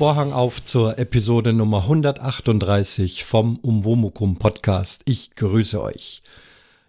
Vorhang 0.00 0.32
auf 0.32 0.64
zur 0.64 0.98
Episode 0.98 1.52
Nummer 1.52 1.82
138 1.82 3.22
vom 3.22 3.56
Umwomukum 3.56 4.36
Podcast. 4.38 5.02
Ich 5.04 5.34
grüße 5.34 5.78
euch. 5.82 6.22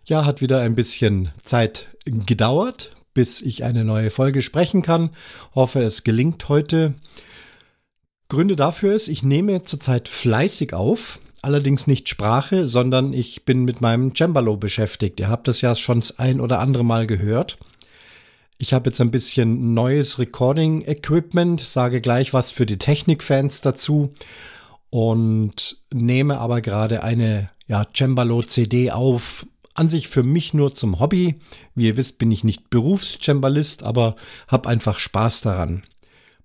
Ja, 0.05 0.23
hat 0.23 0.39
wieder 0.39 0.61
ein 0.61 0.75
bisschen 0.75 1.29
Zeit 1.43 1.89
gedauert, 2.05 2.93
bis 3.13 3.41
ich 3.41 3.65
eine 3.65 3.83
neue 3.83 4.11
Folge 4.11 4.41
sprechen 4.41 4.81
kann. 4.81 5.09
Hoffe, 5.53 5.81
es 5.81 6.05
gelingt 6.05 6.47
heute. 6.47 6.93
Gründe 8.29 8.55
dafür 8.55 8.95
ist, 8.95 9.09
ich 9.09 9.23
nehme 9.23 9.61
zurzeit 9.61 10.07
fleißig 10.07 10.73
auf, 10.73 11.19
allerdings 11.41 11.87
nicht 11.87 12.07
Sprache, 12.07 12.65
sondern 12.65 13.11
ich 13.11 13.43
bin 13.43 13.65
mit 13.65 13.81
meinem 13.81 14.15
Cembalo 14.15 14.55
beschäftigt. 14.55 15.19
Ihr 15.19 15.27
habt 15.27 15.49
das 15.49 15.59
ja 15.59 15.75
schon 15.75 15.99
das 15.99 16.17
ein 16.17 16.39
oder 16.39 16.61
andere 16.61 16.85
Mal 16.85 17.07
gehört. 17.07 17.57
Ich 18.61 18.73
habe 18.73 18.91
jetzt 18.91 19.01
ein 19.01 19.09
bisschen 19.09 19.73
neues 19.73 20.19
Recording-Equipment, 20.19 21.61
sage 21.61 21.99
gleich 21.99 22.31
was 22.31 22.51
für 22.51 22.67
die 22.67 22.77
Technikfans 22.77 23.61
dazu 23.61 24.13
und 24.91 25.77
nehme 25.91 26.37
aber 26.37 26.61
gerade 26.61 27.01
eine 27.01 27.49
ja, 27.65 27.87
Cembalo-CD 27.91 28.91
auf. 28.91 29.47
An 29.73 29.89
sich 29.89 30.09
für 30.09 30.21
mich 30.21 30.53
nur 30.53 30.75
zum 30.75 30.99
Hobby. 30.99 31.39
Wie 31.73 31.87
ihr 31.87 31.97
wisst, 31.97 32.19
bin 32.19 32.29
ich 32.29 32.43
nicht 32.43 32.69
Berufschembalist, 32.69 33.81
aber 33.81 34.15
habe 34.47 34.69
einfach 34.69 34.99
Spaß 34.99 35.41
daran. 35.41 35.81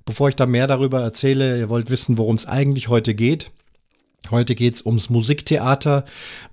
Bevor 0.06 0.30
ich 0.30 0.36
da 0.36 0.46
mehr 0.46 0.66
darüber 0.66 1.02
erzähle, 1.02 1.58
ihr 1.58 1.68
wollt 1.68 1.90
wissen, 1.90 2.16
worum 2.16 2.36
es 2.36 2.46
eigentlich 2.46 2.88
heute 2.88 3.14
geht. 3.14 3.50
Heute 4.30 4.54
geht's 4.54 4.84
ums 4.84 5.10
Musiktheater, 5.10 6.04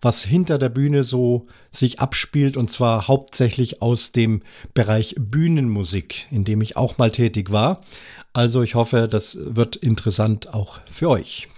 was 0.01 0.23
hinter 0.23 0.57
der 0.57 0.69
Bühne 0.69 1.03
so 1.03 1.47
sich 1.71 1.99
abspielt 1.99 2.57
und 2.57 2.71
zwar 2.71 3.07
hauptsächlich 3.07 3.81
aus 3.81 4.11
dem 4.11 4.41
Bereich 4.73 5.15
Bühnenmusik, 5.19 6.27
in 6.31 6.43
dem 6.43 6.61
ich 6.61 6.77
auch 6.77 6.97
mal 6.97 7.11
tätig 7.11 7.51
war. 7.51 7.81
Also 8.33 8.63
ich 8.63 8.75
hoffe, 8.75 9.07
das 9.07 9.37
wird 9.41 9.75
interessant 9.75 10.53
auch 10.53 10.79
für 10.85 11.09
euch. 11.09 11.49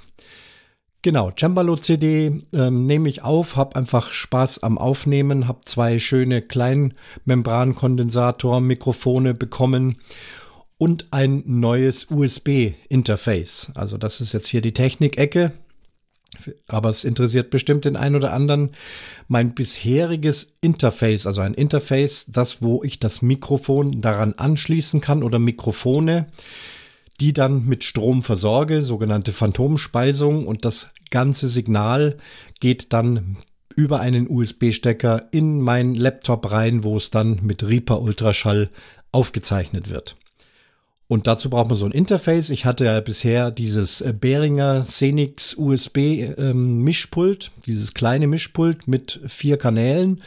Genau, 1.02 1.30
Cembalo 1.30 1.76
CD 1.76 2.46
ähm, 2.52 2.86
nehme 2.88 3.08
ich 3.08 3.24
auf, 3.24 3.56
habe 3.58 3.76
einfach 3.76 4.12
Spaß 4.12 4.64
am 4.64 4.80
Aufnehmen, 4.80 5.48
habe 5.48 5.60
zwei 5.64 6.00
schöne 6.00 6.42
Kleinmembrankondensator-Mikrofone 6.42 9.36
bekommen 9.36 9.98
und 10.80 11.10
ein 11.12 11.44
neues 11.46 12.08
USB-Interface. 12.10 13.72
Also 13.76 14.00
das 14.00 14.20
ist 14.20 14.34
jetzt 14.34 14.48
hier 14.48 14.62
die 14.62 14.74
Technikecke 14.74 15.52
aber 16.68 16.90
es 16.90 17.04
interessiert 17.04 17.50
bestimmt 17.50 17.86
den 17.86 17.96
einen 17.96 18.16
oder 18.16 18.34
anderen. 18.34 18.72
Mein 19.28 19.56
bisheriges 19.56 20.54
Interface, 20.62 21.28
also 21.28 21.42
ein 21.42 21.54
Interface, 21.54 22.28
das, 22.28 22.62
wo 22.62 22.84
ich 22.84 23.00
das 23.00 23.22
Mikrofon 23.22 24.02
daran 24.02 24.34
anschließen 24.34 25.02
kann 25.02 25.24
oder 25.24 25.40
Mikrofone, 25.40 26.28
die 27.20 27.34
dann 27.34 27.66
mit 27.66 27.84
Strom 27.84 28.24
versorge, 28.24 28.84
sogenannte 28.84 29.32
Phantomspeisung 29.32 30.46
und 30.46 30.66
das 30.66 30.90
ganze 31.10 31.48
Signal 31.48 32.18
geht 32.60 32.92
dann 32.94 33.38
über 33.76 34.00
einen 34.00 34.30
USB-Stecker 34.30 35.28
in 35.32 35.62
meinen 35.62 35.96
Laptop 35.96 36.52
rein, 36.52 36.84
wo 36.84 36.98
es 36.98 37.12
dann 37.12 37.40
mit 37.44 37.64
Reaper 37.68 38.02
Ultraschall 38.02 38.70
aufgezeichnet 39.12 39.90
wird. 39.90 40.16
Und 41.08 41.28
dazu 41.28 41.50
braucht 41.50 41.68
man 41.68 41.78
so 41.78 41.86
ein 41.86 41.92
Interface. 41.92 42.50
Ich 42.50 42.66
hatte 42.66 42.86
ja 42.86 43.00
bisher 43.00 43.52
dieses 43.52 44.02
äh, 44.02 44.14
Behringer 44.20 44.82
Xenix 44.82 45.54
USB 45.56 45.98
ähm, 46.38 46.82
Mischpult, 46.84 47.52
dieses 47.68 47.94
kleine 47.94 48.28
Mischpult 48.28 48.88
mit 48.88 49.20
vier 49.28 49.58
Kanälen. 49.58 50.24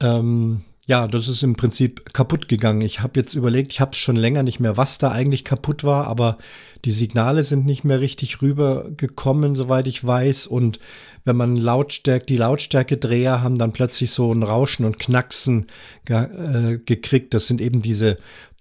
Ähm, 0.00 0.62
ja, 0.88 1.08
das 1.08 1.26
ist 1.26 1.42
im 1.42 1.56
Prinzip 1.56 2.14
kaputt 2.14 2.48
gegangen. 2.48 2.80
Ich 2.80 3.00
habe 3.00 3.18
jetzt 3.18 3.34
überlegt, 3.34 3.72
ich 3.72 3.80
habe 3.80 3.90
es 3.90 3.98
schon 3.98 4.14
länger 4.14 4.44
nicht 4.44 4.60
mehr, 4.60 4.76
was 4.76 4.98
da 4.98 5.10
eigentlich 5.10 5.44
kaputt 5.44 5.82
war, 5.82 6.06
aber 6.06 6.38
die 6.84 6.92
Signale 6.92 7.42
sind 7.42 7.66
nicht 7.66 7.82
mehr 7.82 8.00
richtig 8.00 8.40
rübergekommen, 8.40 9.56
soweit 9.56 9.88
ich 9.88 10.06
weiß. 10.06 10.46
Und 10.46 10.78
wenn 11.24 11.34
man 11.34 11.56
Lautstärke, 11.56 12.26
die 12.26 12.36
Lautstärkedreher 12.36 13.42
haben 13.42 13.58
dann 13.58 13.72
plötzlich 13.72 14.12
so 14.12 14.32
ein 14.32 14.44
Rauschen 14.44 14.86
und 14.86 15.00
Knacksen 15.00 15.66
ge 16.04 16.18
äh, 16.18 16.78
gekriegt. 16.78 17.34
Das 17.34 17.48
sind 17.48 17.60
eben 17.60 17.82
diese 17.82 18.16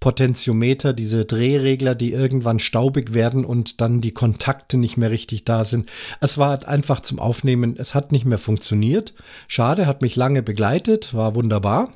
Potentiometer, 0.05 0.93
diese 0.93 1.25
Drehregler, 1.25 1.95
die 1.95 2.11
irgendwann 2.11 2.59
staubig 2.59 3.15
werden 3.15 3.43
und 3.43 3.81
dann 3.81 4.01
die 4.01 4.11
Kontakte 4.11 4.77
nicht 4.77 4.97
mehr 4.97 5.09
richtig 5.09 5.45
da 5.45 5.65
sind. 5.65 5.89
Es 6.21 6.37
war 6.37 6.67
einfach 6.67 7.01
zum 7.01 7.17
Aufnehmen, 7.17 7.75
es 7.75 7.95
hat 7.95 8.11
nicht 8.11 8.23
mehr 8.23 8.37
funktioniert. 8.37 9.15
Schade, 9.47 9.87
hat 9.87 10.03
mich 10.03 10.15
lange 10.15 10.43
begleitet, 10.43 11.15
war 11.15 11.33
wunderbar. 11.33 11.89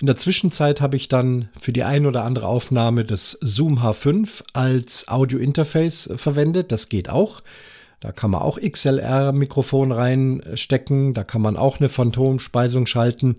In 0.00 0.06
der 0.06 0.16
Zwischenzeit 0.16 0.80
habe 0.80 0.96
ich 0.96 1.08
dann 1.08 1.50
für 1.60 1.74
die 1.74 1.82
ein 1.84 2.06
oder 2.06 2.24
andere 2.24 2.46
Aufnahme 2.46 3.04
das 3.04 3.36
Zoom 3.42 3.80
H5 3.80 4.44
als 4.54 5.08
Audio-Interface 5.08 6.08
verwendet. 6.16 6.72
Das 6.72 6.88
geht 6.88 7.10
auch. 7.10 7.42
Da 8.00 8.10
kann 8.10 8.30
man 8.30 8.40
auch 8.40 8.58
XLR-Mikrofon 8.58 9.92
reinstecken. 9.92 11.12
Da 11.12 11.24
kann 11.24 11.42
man 11.42 11.58
auch 11.58 11.78
eine 11.78 11.90
Phantomspeisung 11.90 12.86
schalten. 12.86 13.34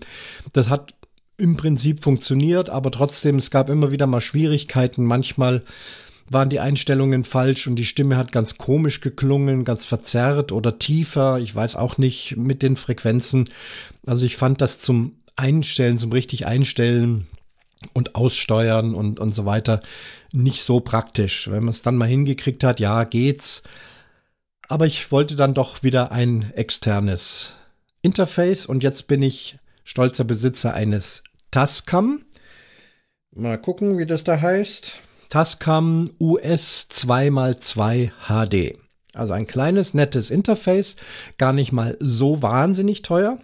Das 0.52 0.68
hat 0.68 0.94
im 1.40 1.56
Prinzip 1.56 2.02
funktioniert, 2.02 2.70
aber 2.70 2.90
trotzdem, 2.90 3.36
es 3.36 3.50
gab 3.50 3.70
immer 3.70 3.90
wieder 3.90 4.06
mal 4.06 4.20
Schwierigkeiten. 4.20 5.04
Manchmal 5.04 5.64
waren 6.28 6.48
die 6.48 6.60
Einstellungen 6.60 7.24
falsch 7.24 7.66
und 7.66 7.76
die 7.76 7.84
Stimme 7.84 8.16
hat 8.16 8.30
ganz 8.30 8.56
komisch 8.56 9.00
geklungen, 9.00 9.64
ganz 9.64 9.84
verzerrt 9.84 10.52
oder 10.52 10.78
tiefer. 10.78 11.38
Ich 11.40 11.54
weiß 11.54 11.74
auch 11.74 11.98
nicht 11.98 12.36
mit 12.36 12.62
den 12.62 12.76
Frequenzen. 12.76 13.50
Also 14.06 14.26
ich 14.26 14.36
fand 14.36 14.60
das 14.60 14.80
zum 14.80 15.16
Einstellen, 15.34 15.98
zum 15.98 16.12
richtig 16.12 16.46
Einstellen 16.46 17.26
und 17.94 18.14
Aussteuern 18.14 18.94
und, 18.94 19.18
und 19.18 19.34
so 19.34 19.44
weiter 19.46 19.82
nicht 20.32 20.62
so 20.62 20.80
praktisch. 20.80 21.50
Wenn 21.50 21.64
man 21.64 21.70
es 21.70 21.82
dann 21.82 21.96
mal 21.96 22.06
hingekriegt 22.06 22.62
hat, 22.62 22.78
ja, 22.78 23.04
geht's. 23.04 23.62
Aber 24.68 24.86
ich 24.86 25.10
wollte 25.10 25.34
dann 25.34 25.54
doch 25.54 25.82
wieder 25.82 26.12
ein 26.12 26.52
externes 26.54 27.54
Interface 28.02 28.66
und 28.66 28.84
jetzt 28.84 29.08
bin 29.08 29.22
ich 29.22 29.58
stolzer 29.82 30.22
Besitzer 30.22 30.74
eines 30.74 31.24
Tascam. 31.50 32.24
Mal 33.32 33.58
gucken, 33.58 33.98
wie 33.98 34.06
das 34.06 34.22
da 34.22 34.40
heißt. 34.40 35.00
Tascam 35.28 36.08
US 36.20 36.86
2x2 36.92 38.10
HD. 38.28 38.78
Also 39.14 39.32
ein 39.32 39.48
kleines, 39.48 39.92
nettes 39.92 40.30
Interface, 40.30 40.94
gar 41.38 41.52
nicht 41.52 41.72
mal 41.72 41.96
so 41.98 42.42
wahnsinnig 42.42 43.02
teuer. 43.02 43.38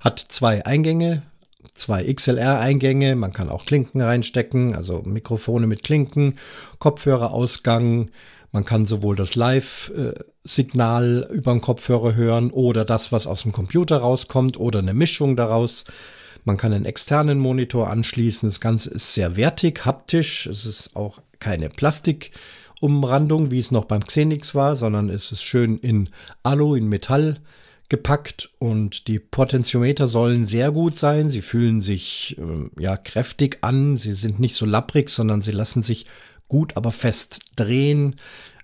Hat 0.00 0.18
zwei 0.18 0.64
Eingänge, 0.64 1.22
zwei 1.74 2.10
XLR-Eingänge, 2.10 3.16
man 3.16 3.34
kann 3.34 3.50
auch 3.50 3.66
Klinken 3.66 4.00
reinstecken, 4.00 4.74
also 4.74 5.02
Mikrofone 5.02 5.66
mit 5.66 5.82
Klinken, 5.82 6.38
Kopfhörerausgang, 6.78 8.10
man 8.50 8.64
kann 8.64 8.86
sowohl 8.86 9.16
das 9.16 9.34
Live-Signal 9.34 11.28
über 11.30 11.52
den 11.52 11.60
Kopfhörer 11.60 12.14
hören 12.14 12.50
oder 12.50 12.86
das, 12.86 13.12
was 13.12 13.26
aus 13.26 13.42
dem 13.42 13.52
Computer 13.52 13.98
rauskommt 13.98 14.58
oder 14.58 14.78
eine 14.78 14.94
Mischung 14.94 15.36
daraus. 15.36 15.84
Man 16.48 16.56
kann 16.56 16.72
einen 16.72 16.86
externen 16.86 17.38
Monitor 17.40 17.90
anschließen. 17.90 18.48
Das 18.48 18.58
Ganze 18.58 18.88
ist 18.88 19.12
sehr 19.12 19.36
wertig, 19.36 19.84
haptisch. 19.84 20.46
Es 20.46 20.64
ist 20.64 20.96
auch 20.96 21.20
keine 21.40 21.68
Plastikumrandung, 21.68 23.50
wie 23.50 23.58
es 23.58 23.70
noch 23.70 23.84
beim 23.84 24.02
Xenix 24.02 24.54
war, 24.54 24.74
sondern 24.74 25.10
es 25.10 25.30
ist 25.30 25.42
schön 25.42 25.76
in 25.76 26.08
Alu, 26.44 26.74
in 26.74 26.88
Metall 26.88 27.36
gepackt 27.90 28.48
und 28.58 29.08
die 29.08 29.18
Potentiometer 29.18 30.08
sollen 30.08 30.46
sehr 30.46 30.70
gut 30.70 30.94
sein. 30.94 31.28
Sie 31.28 31.42
fühlen 31.42 31.82
sich 31.82 32.38
äh, 32.38 32.82
ja 32.82 32.96
kräftig 32.96 33.58
an. 33.60 33.98
Sie 33.98 34.14
sind 34.14 34.40
nicht 34.40 34.54
so 34.54 34.64
lapprig, 34.64 35.10
sondern 35.10 35.42
sie 35.42 35.52
lassen 35.52 35.82
sich 35.82 36.06
gut, 36.48 36.78
aber 36.78 36.92
fest 36.92 37.40
drehen. 37.56 38.16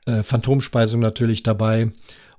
Äh, 0.06 0.22
Phantomspeisung 0.22 1.00
natürlich 1.00 1.42
dabei. 1.42 1.90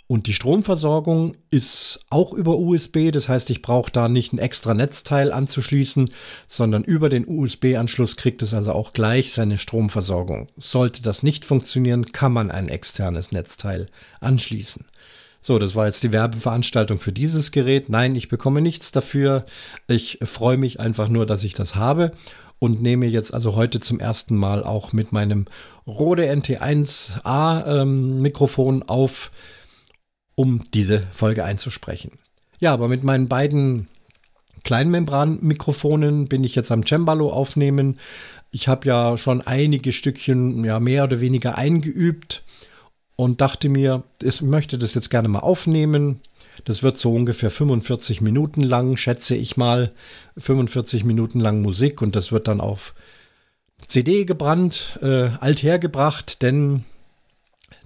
Und 0.07 0.27
die 0.27 0.33
Stromversorgung 0.33 1.35
ist 1.49 2.05
auch 2.11 2.31
über 2.33 2.59
USB, 2.59 3.11
das 3.11 3.27
heißt, 3.27 3.49
ich 3.49 3.63
brauche 3.63 3.91
da 3.91 4.07
nicht 4.07 4.33
ein 4.33 4.37
extra 4.37 4.75
Netzteil 4.75 5.31
anzuschließen, 5.31 6.11
sondern 6.47 6.83
über 6.83 7.09
den 7.09 7.27
USB-Anschluss 7.27 8.15
kriegt 8.15 8.43
es 8.43 8.53
also 8.53 8.73
auch 8.73 8.93
gleich 8.93 9.33
seine 9.33 9.57
Stromversorgung. 9.57 10.49
Sollte 10.57 11.01
das 11.01 11.23
nicht 11.23 11.43
funktionieren, 11.43 12.11
kann 12.11 12.33
man 12.33 12.51
ein 12.51 12.69
externes 12.69 13.31
Netzteil 13.31 13.87
anschließen. 14.19 14.85
So, 15.41 15.57
das 15.57 15.75
war 15.75 15.87
jetzt 15.87 16.03
die 16.03 16.11
Werbeveranstaltung 16.11 16.99
für 16.99 17.11
dieses 17.11 17.51
Gerät. 17.51 17.89
Nein, 17.89 18.15
ich 18.15 18.29
bekomme 18.29 18.61
nichts 18.61 18.91
dafür. 18.91 19.45
Ich 19.87 20.19
freue 20.23 20.57
mich 20.57 20.79
einfach 20.79 21.09
nur, 21.09 21.25
dass 21.25 21.43
ich 21.43 21.55
das 21.55 21.75
habe 21.75 22.11
und 22.59 22.81
nehme 22.81 23.07
jetzt 23.07 23.33
also 23.33 23.55
heute 23.55 23.79
zum 23.79 23.99
ersten 23.99 24.35
Mal 24.35 24.63
auch 24.63 24.93
mit 24.93 25.11
meinem 25.11 25.45
Rode 25.87 26.31
NT1A 26.31 27.81
ähm, 27.81 28.21
Mikrofon 28.21 28.83
auf 28.83 29.31
um 30.35 30.63
diese 30.73 31.03
Folge 31.11 31.43
einzusprechen. 31.43 32.11
Ja, 32.59 32.73
aber 32.73 32.87
mit 32.87 33.03
meinen 33.03 33.27
beiden 33.27 33.87
Kleinmembran-Mikrofonen 34.63 36.27
bin 36.27 36.43
ich 36.43 36.55
jetzt 36.55 36.71
am 36.71 36.85
Cembalo 36.85 37.31
aufnehmen. 37.31 37.99
Ich 38.51 38.67
habe 38.67 38.87
ja 38.87 39.17
schon 39.17 39.41
einige 39.41 39.91
Stückchen 39.91 40.63
ja 40.63 40.79
mehr 40.79 41.03
oder 41.03 41.19
weniger 41.19 41.57
eingeübt 41.57 42.43
und 43.15 43.41
dachte 43.41 43.69
mir, 43.69 44.03
ich 44.21 44.41
möchte 44.41 44.77
das 44.77 44.93
jetzt 44.93 45.09
gerne 45.09 45.27
mal 45.27 45.39
aufnehmen. 45.39 46.21
Das 46.63 46.83
wird 46.83 46.97
so 46.97 47.13
ungefähr 47.13 47.51
45 47.51 48.21
Minuten 48.21 48.63
lang, 48.63 48.97
schätze 48.97 49.35
ich 49.35 49.57
mal. 49.57 49.91
45 50.37 51.03
Minuten 51.03 51.39
lang 51.39 51.61
Musik 51.61 52.01
und 52.01 52.15
das 52.15 52.31
wird 52.31 52.47
dann 52.47 52.61
auf 52.61 52.93
CD 53.87 54.25
gebrannt, 54.25 54.99
äh, 55.01 55.29
althergebracht, 55.39 56.41
denn 56.41 56.85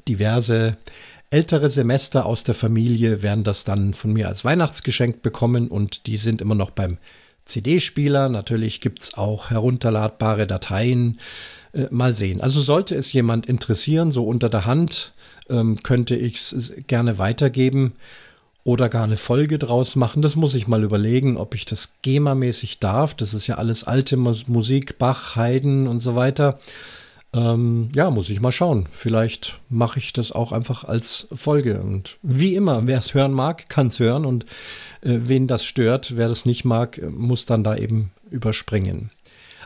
diverse 0.08 0.78
ältere 1.30 1.70
Semester 1.70 2.26
aus 2.26 2.44
der 2.44 2.56
Familie 2.56 3.22
werden 3.22 3.44
das 3.44 3.64
dann 3.64 3.94
von 3.94 4.14
mir 4.14 4.28
als 4.28 4.46
Weihnachtsgeschenk 4.46 5.22
bekommen 5.22 5.68
und 5.68 6.08
die 6.08 6.18
sind 6.18 6.42
immer 6.42 6.56
noch 6.56 6.72
beim 6.72 6.98
CD-Spieler. 7.46 8.30
Natürlich 8.30 8.82
gibt 8.82 9.04
es 9.04 9.14
auch 9.16 9.50
herunterladbare 9.50 10.48
Dateien. 10.48 11.20
Äh, 11.72 11.88
mal 11.92 12.14
sehen. 12.14 12.42
Also 12.42 12.62
sollte 12.62 12.96
es 12.96 13.14
jemand 13.14 13.46
interessieren, 13.46 14.12
so 14.12 14.26
unter 14.26 14.50
der 14.50 14.66
Hand, 14.66 15.14
ähm, 15.50 15.84
könnte 15.84 16.16
ich 16.16 16.36
es 16.36 16.74
gerne 16.88 17.20
weitergeben 17.20 17.94
oder 18.64 18.90
gar 18.90 19.04
eine 19.04 19.18
Folge 19.18 19.60
draus 19.60 19.96
machen. 19.96 20.22
Das 20.22 20.36
muss 20.36 20.56
ich 20.56 20.68
mal 20.68 20.84
überlegen, 20.84 21.38
ob 21.38 21.54
ich 21.54 21.66
das 21.66 21.96
GEMA-mäßig 22.02 22.80
darf. 22.80 23.14
Das 23.14 23.34
ist 23.34 23.48
ja 23.48 23.56
alles 23.56 23.84
alte 23.84 24.18
Musik, 24.18 24.98
Bach, 24.98 25.36
Haydn 25.36 25.88
und 25.88 26.00
so 26.00 26.16
weiter. 26.16 26.60
Ähm, 27.34 27.90
ja, 27.96 28.10
muss 28.10 28.30
ich 28.30 28.42
mal 28.42 28.52
schauen. 28.52 28.88
Vielleicht 28.92 29.60
mache 29.70 30.00
ich 30.00 30.14
das 30.14 30.32
auch 30.32 30.52
einfach 30.52 30.84
als 30.84 31.28
Folge. 31.34 31.82
Und 31.82 32.18
wie 32.24 32.56
immer, 32.56 32.88
wer 32.88 32.98
es 32.98 33.14
hören 33.14 33.34
mag, 33.34 33.70
kann 33.70 33.88
es 33.88 34.00
hören. 34.00 34.26
Und 34.26 34.46
äh, 35.02 35.20
wen 35.22 35.48
das 35.48 35.64
stört, 35.64 36.18
wer 36.18 36.28
das 36.28 36.46
nicht 36.46 36.66
mag, 36.66 37.00
muss 37.12 37.46
dann 37.46 37.64
da 37.64 37.76
eben 37.76 38.12
überspringen. 38.30 39.12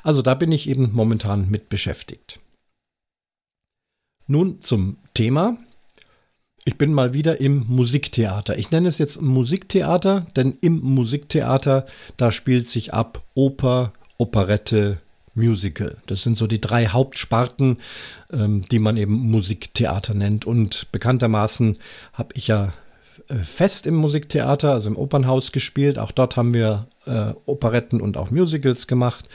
Also 0.03 0.21
da 0.21 0.35
bin 0.35 0.51
ich 0.51 0.67
eben 0.67 0.91
momentan 0.93 1.49
mit 1.49 1.69
beschäftigt. 1.69 2.39
Nun 4.27 4.59
zum 4.59 4.97
Thema. 5.13 5.57
Ich 6.65 6.77
bin 6.77 6.93
mal 6.93 7.13
wieder 7.13 7.41
im 7.41 7.65
Musiktheater. 7.67 8.57
Ich 8.57 8.71
nenne 8.71 8.87
es 8.87 8.97
jetzt 8.97 9.21
Musiktheater, 9.21 10.25
denn 10.35 10.53
im 10.61 10.79
Musiktheater, 10.79 11.85
da 12.15 12.31
spielt 12.31 12.69
sich 12.69 12.93
ab 12.93 13.21
Oper, 13.33 13.91
Operette, 14.17 15.01
Musical. 15.33 15.97
Das 16.05 16.23
sind 16.23 16.37
so 16.37 16.47
die 16.47 16.61
drei 16.61 16.87
Hauptsparten, 16.87 17.77
ähm, 18.31 18.63
die 18.69 18.79
man 18.79 18.97
eben 18.97 19.13
Musiktheater 19.13 20.13
nennt. 20.13 20.45
Und 20.45 20.91
bekanntermaßen 20.91 21.77
habe 22.13 22.33
ich 22.35 22.47
ja 22.47 22.73
äh, 23.27 23.35
fest 23.35 23.87
im 23.87 23.95
Musiktheater, 23.95 24.71
also 24.71 24.89
im 24.89 24.97
Opernhaus 24.97 25.51
gespielt. 25.51 25.97
Auch 25.97 26.11
dort 26.11 26.37
haben 26.37 26.53
wir 26.53 26.87
äh, 27.05 27.33
Operetten 27.45 28.01
und 28.01 28.17
auch 28.17 28.31
Musicals 28.31 28.87
gemacht. 28.87 29.27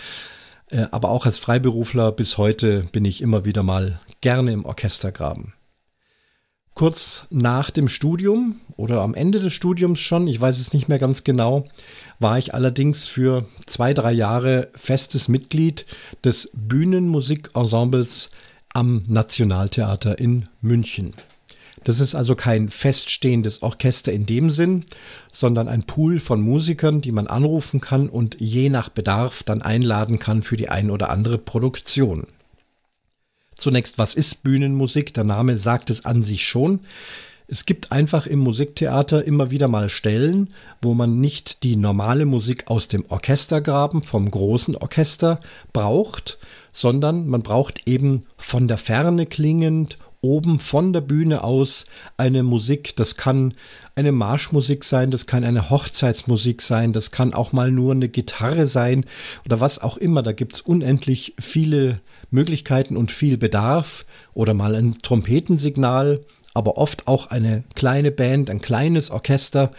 Äh, 0.70 0.86
aber 0.90 1.10
auch 1.10 1.26
als 1.26 1.38
Freiberufler 1.38 2.12
bis 2.12 2.38
heute 2.38 2.84
bin 2.92 3.04
ich 3.04 3.22
immer 3.22 3.44
wieder 3.44 3.62
mal 3.62 4.00
gerne 4.20 4.52
im 4.52 4.64
Orchestergraben. 4.64 5.54
Kurz 6.74 7.24
nach 7.30 7.70
dem 7.70 7.88
Studium 7.88 8.60
oder 8.76 9.00
am 9.00 9.14
Ende 9.14 9.40
des 9.40 9.52
Studiums 9.52 9.98
schon, 9.98 10.28
ich 10.28 10.40
weiß 10.40 10.60
es 10.60 10.72
nicht 10.72 10.88
mehr 10.88 11.00
ganz 11.00 11.24
genau, 11.24 11.66
war 12.18 12.38
ich 12.38 12.54
allerdings 12.54 13.06
für 13.06 13.46
zwei, 13.66 13.94
drei 13.94 14.12
Jahre 14.12 14.70
festes 14.74 15.28
Mitglied 15.28 15.86
des 16.24 16.50
Bühnenmusikensembles 16.54 18.30
am 18.74 19.04
Nationaltheater 19.06 20.18
in 20.18 20.48
München. 20.60 21.14
Das 21.84 22.00
ist 22.00 22.14
also 22.14 22.34
kein 22.34 22.68
feststehendes 22.68 23.62
Orchester 23.62 24.12
in 24.12 24.26
dem 24.26 24.50
Sinn, 24.50 24.84
sondern 25.32 25.68
ein 25.68 25.84
Pool 25.84 26.18
von 26.18 26.40
Musikern, 26.40 27.00
die 27.00 27.12
man 27.12 27.28
anrufen 27.28 27.80
kann 27.80 28.08
und 28.08 28.36
je 28.40 28.68
nach 28.68 28.88
Bedarf 28.88 29.42
dann 29.42 29.62
einladen 29.62 30.18
kann 30.18 30.42
für 30.42 30.56
die 30.56 30.68
ein 30.68 30.90
oder 30.90 31.10
andere 31.10 31.38
Produktion. 31.38 32.26
Zunächst, 33.56 33.98
was 33.98 34.14
ist 34.14 34.42
Bühnenmusik? 34.42 35.14
Der 35.14 35.24
Name 35.24 35.56
sagt 35.56 35.90
es 35.90 36.04
an 36.04 36.22
sich 36.22 36.46
schon. 36.46 36.80
Es 37.50 37.64
gibt 37.64 37.92
einfach 37.92 38.26
im 38.26 38.40
Musiktheater 38.40 39.24
immer 39.24 39.50
wieder 39.50 39.68
mal 39.68 39.88
Stellen, 39.88 40.52
wo 40.82 40.92
man 40.92 41.18
nicht 41.18 41.62
die 41.62 41.76
normale 41.76 42.26
Musik 42.26 42.64
aus 42.66 42.88
dem 42.88 43.06
Orchestergraben, 43.08 44.02
vom 44.02 44.30
großen 44.30 44.76
Orchester 44.76 45.40
braucht, 45.72 46.38
sondern 46.72 47.26
man 47.26 47.42
braucht 47.42 47.88
eben 47.88 48.20
von 48.36 48.68
der 48.68 48.76
Ferne 48.76 49.24
klingend, 49.24 49.96
oben 50.20 50.58
von 50.58 50.92
der 50.92 51.00
Bühne 51.00 51.42
aus 51.42 51.86
eine 52.18 52.42
Musik. 52.42 52.94
Das 52.96 53.16
kann 53.16 53.54
eine 53.94 54.12
Marschmusik 54.12 54.84
sein, 54.84 55.10
das 55.10 55.26
kann 55.26 55.42
eine 55.42 55.70
Hochzeitsmusik 55.70 56.60
sein, 56.60 56.92
das 56.92 57.12
kann 57.12 57.32
auch 57.32 57.52
mal 57.52 57.70
nur 57.70 57.92
eine 57.92 58.10
Gitarre 58.10 58.66
sein 58.66 59.06
oder 59.46 59.58
was 59.58 59.80
auch 59.80 59.96
immer. 59.96 60.22
Da 60.22 60.32
gibt 60.32 60.52
es 60.52 60.60
unendlich 60.60 61.34
viele 61.40 62.02
Möglichkeiten 62.30 62.94
und 62.94 63.10
viel 63.10 63.38
Bedarf 63.38 64.04
oder 64.34 64.52
mal 64.52 64.74
ein 64.74 64.98
Trompetensignal, 64.98 66.20
aber 66.54 66.76
oft 66.76 67.06
auch 67.06 67.26
eine 67.26 67.64
kleine 67.74 68.10
Band, 68.10 68.50
ein 68.50 68.60
kleines 68.60 69.10
Orchester, 69.10 69.70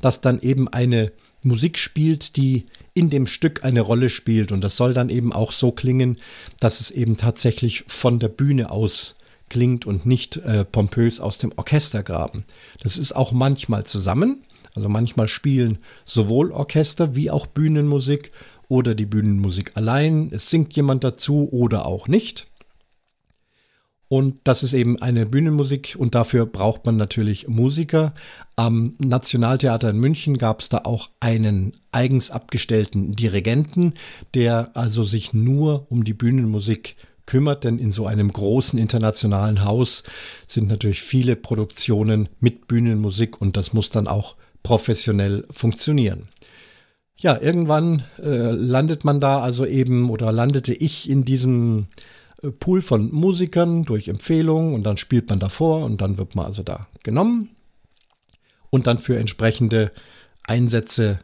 das 0.00 0.20
dann 0.20 0.40
eben 0.40 0.68
eine 0.68 1.12
Musik 1.42 1.78
spielt, 1.78 2.36
die 2.36 2.66
in 2.94 3.10
dem 3.10 3.26
Stück 3.26 3.64
eine 3.64 3.82
Rolle 3.82 4.08
spielt. 4.08 4.50
Und 4.50 4.62
das 4.62 4.76
soll 4.76 4.94
dann 4.94 5.10
eben 5.10 5.32
auch 5.32 5.52
so 5.52 5.72
klingen, 5.72 6.18
dass 6.60 6.80
es 6.80 6.90
eben 6.90 7.16
tatsächlich 7.16 7.84
von 7.86 8.18
der 8.18 8.28
Bühne 8.28 8.70
aus 8.70 9.16
klingt 9.50 9.86
und 9.86 10.06
nicht 10.06 10.38
äh, 10.38 10.64
pompös 10.64 11.20
aus 11.20 11.38
dem 11.38 11.52
Orchestergraben. 11.56 12.44
Das 12.82 12.96
ist 12.96 13.12
auch 13.12 13.32
manchmal 13.32 13.84
zusammen. 13.84 14.42
Also 14.74 14.88
manchmal 14.88 15.28
spielen 15.28 15.78
sowohl 16.04 16.50
Orchester 16.50 17.14
wie 17.14 17.30
auch 17.30 17.46
Bühnenmusik 17.46 18.32
oder 18.68 18.94
die 18.94 19.06
Bühnenmusik 19.06 19.72
allein. 19.76 20.30
Es 20.32 20.50
singt 20.50 20.74
jemand 20.74 21.04
dazu 21.04 21.48
oder 21.52 21.86
auch 21.86 22.08
nicht. 22.08 22.48
Und 24.14 24.36
das 24.44 24.62
ist 24.62 24.74
eben 24.74 25.02
eine 25.02 25.26
Bühnenmusik 25.26 25.96
und 25.98 26.14
dafür 26.14 26.46
braucht 26.46 26.86
man 26.86 26.96
natürlich 26.96 27.48
Musiker. 27.48 28.14
Am 28.54 28.94
Nationaltheater 28.98 29.90
in 29.90 29.96
München 29.96 30.38
gab 30.38 30.60
es 30.60 30.68
da 30.68 30.82
auch 30.84 31.10
einen 31.18 31.72
eigens 31.90 32.30
abgestellten 32.30 33.16
Dirigenten, 33.16 33.94
der 34.32 34.70
also 34.74 35.02
sich 35.02 35.34
nur 35.34 35.90
um 35.90 36.04
die 36.04 36.14
Bühnenmusik 36.14 36.94
kümmert, 37.26 37.64
denn 37.64 37.80
in 37.80 37.90
so 37.90 38.06
einem 38.06 38.32
großen 38.32 38.78
internationalen 38.78 39.64
Haus 39.64 40.04
sind 40.46 40.68
natürlich 40.68 41.02
viele 41.02 41.34
Produktionen 41.34 42.28
mit 42.38 42.68
Bühnenmusik 42.68 43.40
und 43.40 43.56
das 43.56 43.72
muss 43.72 43.90
dann 43.90 44.06
auch 44.06 44.36
professionell 44.62 45.44
funktionieren. 45.50 46.28
Ja, 47.16 47.36
irgendwann 47.40 48.04
äh, 48.20 48.52
landet 48.52 49.04
man 49.04 49.18
da 49.18 49.40
also 49.40 49.66
eben 49.66 50.08
oder 50.08 50.30
landete 50.30 50.72
ich 50.72 51.10
in 51.10 51.24
diesem 51.24 51.88
Pool 52.52 52.82
von 52.82 53.12
Musikern 53.12 53.82
durch 53.84 54.08
Empfehlung 54.08 54.74
und 54.74 54.84
dann 54.84 54.96
spielt 54.96 55.28
man 55.30 55.40
davor 55.40 55.84
und 55.84 56.00
dann 56.00 56.18
wird 56.18 56.34
man 56.34 56.46
also 56.46 56.62
da 56.62 56.88
genommen 57.02 57.50
und 58.70 58.86
dann 58.86 58.98
für 58.98 59.18
entsprechende 59.18 59.92
Einsätze 60.46 61.20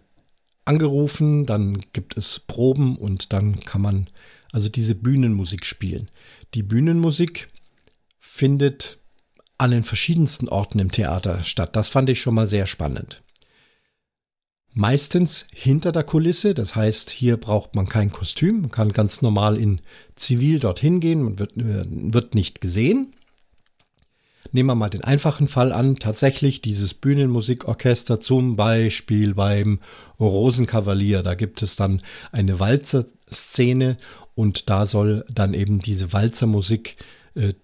angerufen, 0.64 1.46
dann 1.46 1.80
gibt 1.92 2.16
es 2.16 2.40
Proben 2.40 2.96
und 2.96 3.32
dann 3.32 3.60
kann 3.60 3.82
man 3.82 4.08
also 4.52 4.68
diese 4.68 4.94
Bühnenmusik 4.94 5.66
spielen. 5.66 6.10
Die 6.54 6.62
Bühnenmusik 6.62 7.48
findet 8.18 8.98
an 9.58 9.70
den 9.70 9.82
verschiedensten 9.82 10.48
Orten 10.48 10.78
im 10.78 10.90
Theater 10.90 11.44
statt. 11.44 11.76
Das 11.76 11.88
fand 11.88 12.08
ich 12.08 12.20
schon 12.20 12.34
mal 12.34 12.46
sehr 12.46 12.66
spannend. 12.66 13.22
Meistens 14.72 15.46
hinter 15.52 15.90
der 15.90 16.04
Kulisse, 16.04 16.54
das 16.54 16.76
heißt, 16.76 17.10
hier 17.10 17.36
braucht 17.36 17.74
man 17.74 17.88
kein 17.88 18.12
Kostüm, 18.12 18.60
man 18.60 18.70
kann 18.70 18.92
ganz 18.92 19.20
normal 19.20 19.56
in 19.58 19.80
Zivil 20.14 20.60
dorthin 20.60 21.00
gehen, 21.00 21.22
man 21.22 21.38
wird, 21.40 21.56
äh, 21.56 21.84
wird 21.88 22.34
nicht 22.36 22.60
gesehen. 22.60 23.12
Nehmen 24.52 24.68
wir 24.68 24.74
mal 24.74 24.88
den 24.88 25.04
einfachen 25.04 25.48
Fall 25.48 25.72
an, 25.72 25.96
tatsächlich 25.96 26.60
dieses 26.60 26.94
Bühnenmusikorchester 26.94 28.20
zum 28.20 28.56
Beispiel 28.56 29.34
beim 29.34 29.80
Rosenkavalier, 30.18 31.22
da 31.22 31.34
gibt 31.34 31.62
es 31.62 31.76
dann 31.76 32.02
eine 32.32 32.58
Walzerszene 32.58 33.96
und 34.34 34.70
da 34.70 34.86
soll 34.86 35.24
dann 35.32 35.52
eben 35.52 35.80
diese 35.80 36.12
Walzermusik 36.12 36.96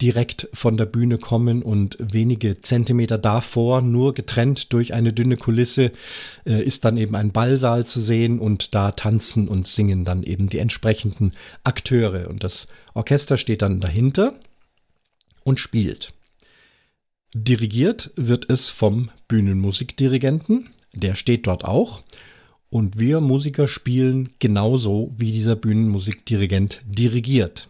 direkt 0.00 0.48
von 0.52 0.76
der 0.76 0.86
Bühne 0.86 1.18
kommen 1.18 1.62
und 1.62 1.96
wenige 2.00 2.60
Zentimeter 2.60 3.18
davor, 3.18 3.82
nur 3.82 4.12
getrennt 4.12 4.72
durch 4.72 4.94
eine 4.94 5.12
dünne 5.12 5.36
Kulisse, 5.36 5.92
äh, 6.44 6.62
ist 6.62 6.84
dann 6.84 6.96
eben 6.96 7.16
ein 7.16 7.32
Ballsaal 7.32 7.84
zu 7.84 8.00
sehen 8.00 8.38
und 8.38 8.74
da 8.74 8.92
tanzen 8.92 9.48
und 9.48 9.66
singen 9.66 10.04
dann 10.04 10.22
eben 10.22 10.48
die 10.48 10.58
entsprechenden 10.58 11.32
Akteure 11.64 12.28
und 12.28 12.44
das 12.44 12.68
Orchester 12.94 13.36
steht 13.36 13.62
dann 13.62 13.80
dahinter 13.80 14.34
und 15.44 15.60
spielt. 15.60 16.12
Dirigiert 17.34 18.12
wird 18.16 18.48
es 18.50 18.68
vom 18.68 19.10
Bühnenmusikdirigenten, 19.28 20.70
der 20.94 21.14
steht 21.14 21.46
dort 21.46 21.64
auch. 21.64 22.02
Und 22.70 22.98
wir 22.98 23.20
Musiker 23.20 23.68
spielen 23.68 24.30
genauso, 24.38 25.14
wie 25.16 25.32
dieser 25.32 25.54
Bühnenmusikdirigent 25.54 26.80
dirigiert. 26.84 27.68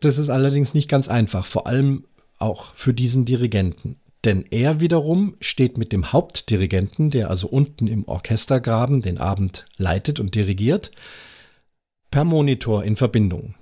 Das 0.00 0.18
ist 0.18 0.30
allerdings 0.30 0.74
nicht 0.74 0.88
ganz 0.88 1.08
einfach, 1.08 1.46
vor 1.46 1.66
allem 1.66 2.04
auch 2.38 2.74
für 2.74 2.94
diesen 2.94 3.24
Dirigenten. 3.24 3.96
Denn 4.24 4.44
er 4.50 4.80
wiederum 4.80 5.36
steht 5.40 5.78
mit 5.78 5.92
dem 5.92 6.12
Hauptdirigenten, 6.12 7.10
der 7.10 7.30
also 7.30 7.48
unten 7.48 7.86
im 7.86 8.08
Orchestergraben 8.08 9.00
den 9.00 9.18
Abend 9.18 9.66
leitet 9.76 10.18
und 10.18 10.34
dirigiert, 10.34 10.90
per 12.10 12.24
Monitor 12.24 12.82
in 12.84 12.96
Verbindung. 12.96 13.54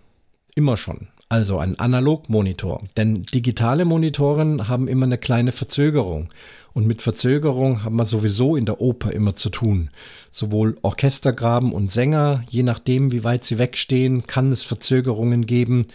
Immer 0.55 0.77
schon. 0.77 1.09
also 1.29 1.59
ein 1.59 1.79
Analogmonitor. 1.79 2.83
Denn 2.97 3.25
digitale 3.25 3.85
Monitoren 3.85 4.69
haben 4.69 4.89
immer 4.89 5.07
eine 5.07 5.19
kleine 5.19 5.53
Verzögerung. 5.53 6.29
Und 6.75 6.89
mit 6.89 7.03
Verzögerung 7.03 7.85
haben 7.85 7.97
wir 7.97 8.05
sowieso 8.05 8.57
in 8.57 8.67
der 8.67 8.81
Oper 8.81 9.13
immer 9.13 9.37
zu 9.37 9.49
tun. 9.49 9.91
Sowohl 10.33 10.77
Orchestergraben 10.83 11.73
und 11.73 11.91
Sänger, 11.91 12.43
je 12.49 12.65
nachdem, 12.65 13.13
wie 13.13 13.23
weit 13.23 13.45
sie 13.45 13.59
wegstehen, 13.59 14.27
kann 14.27 14.51
es 14.51 14.65
Verzögerungen 14.65 15.47
geben. 15.47 15.87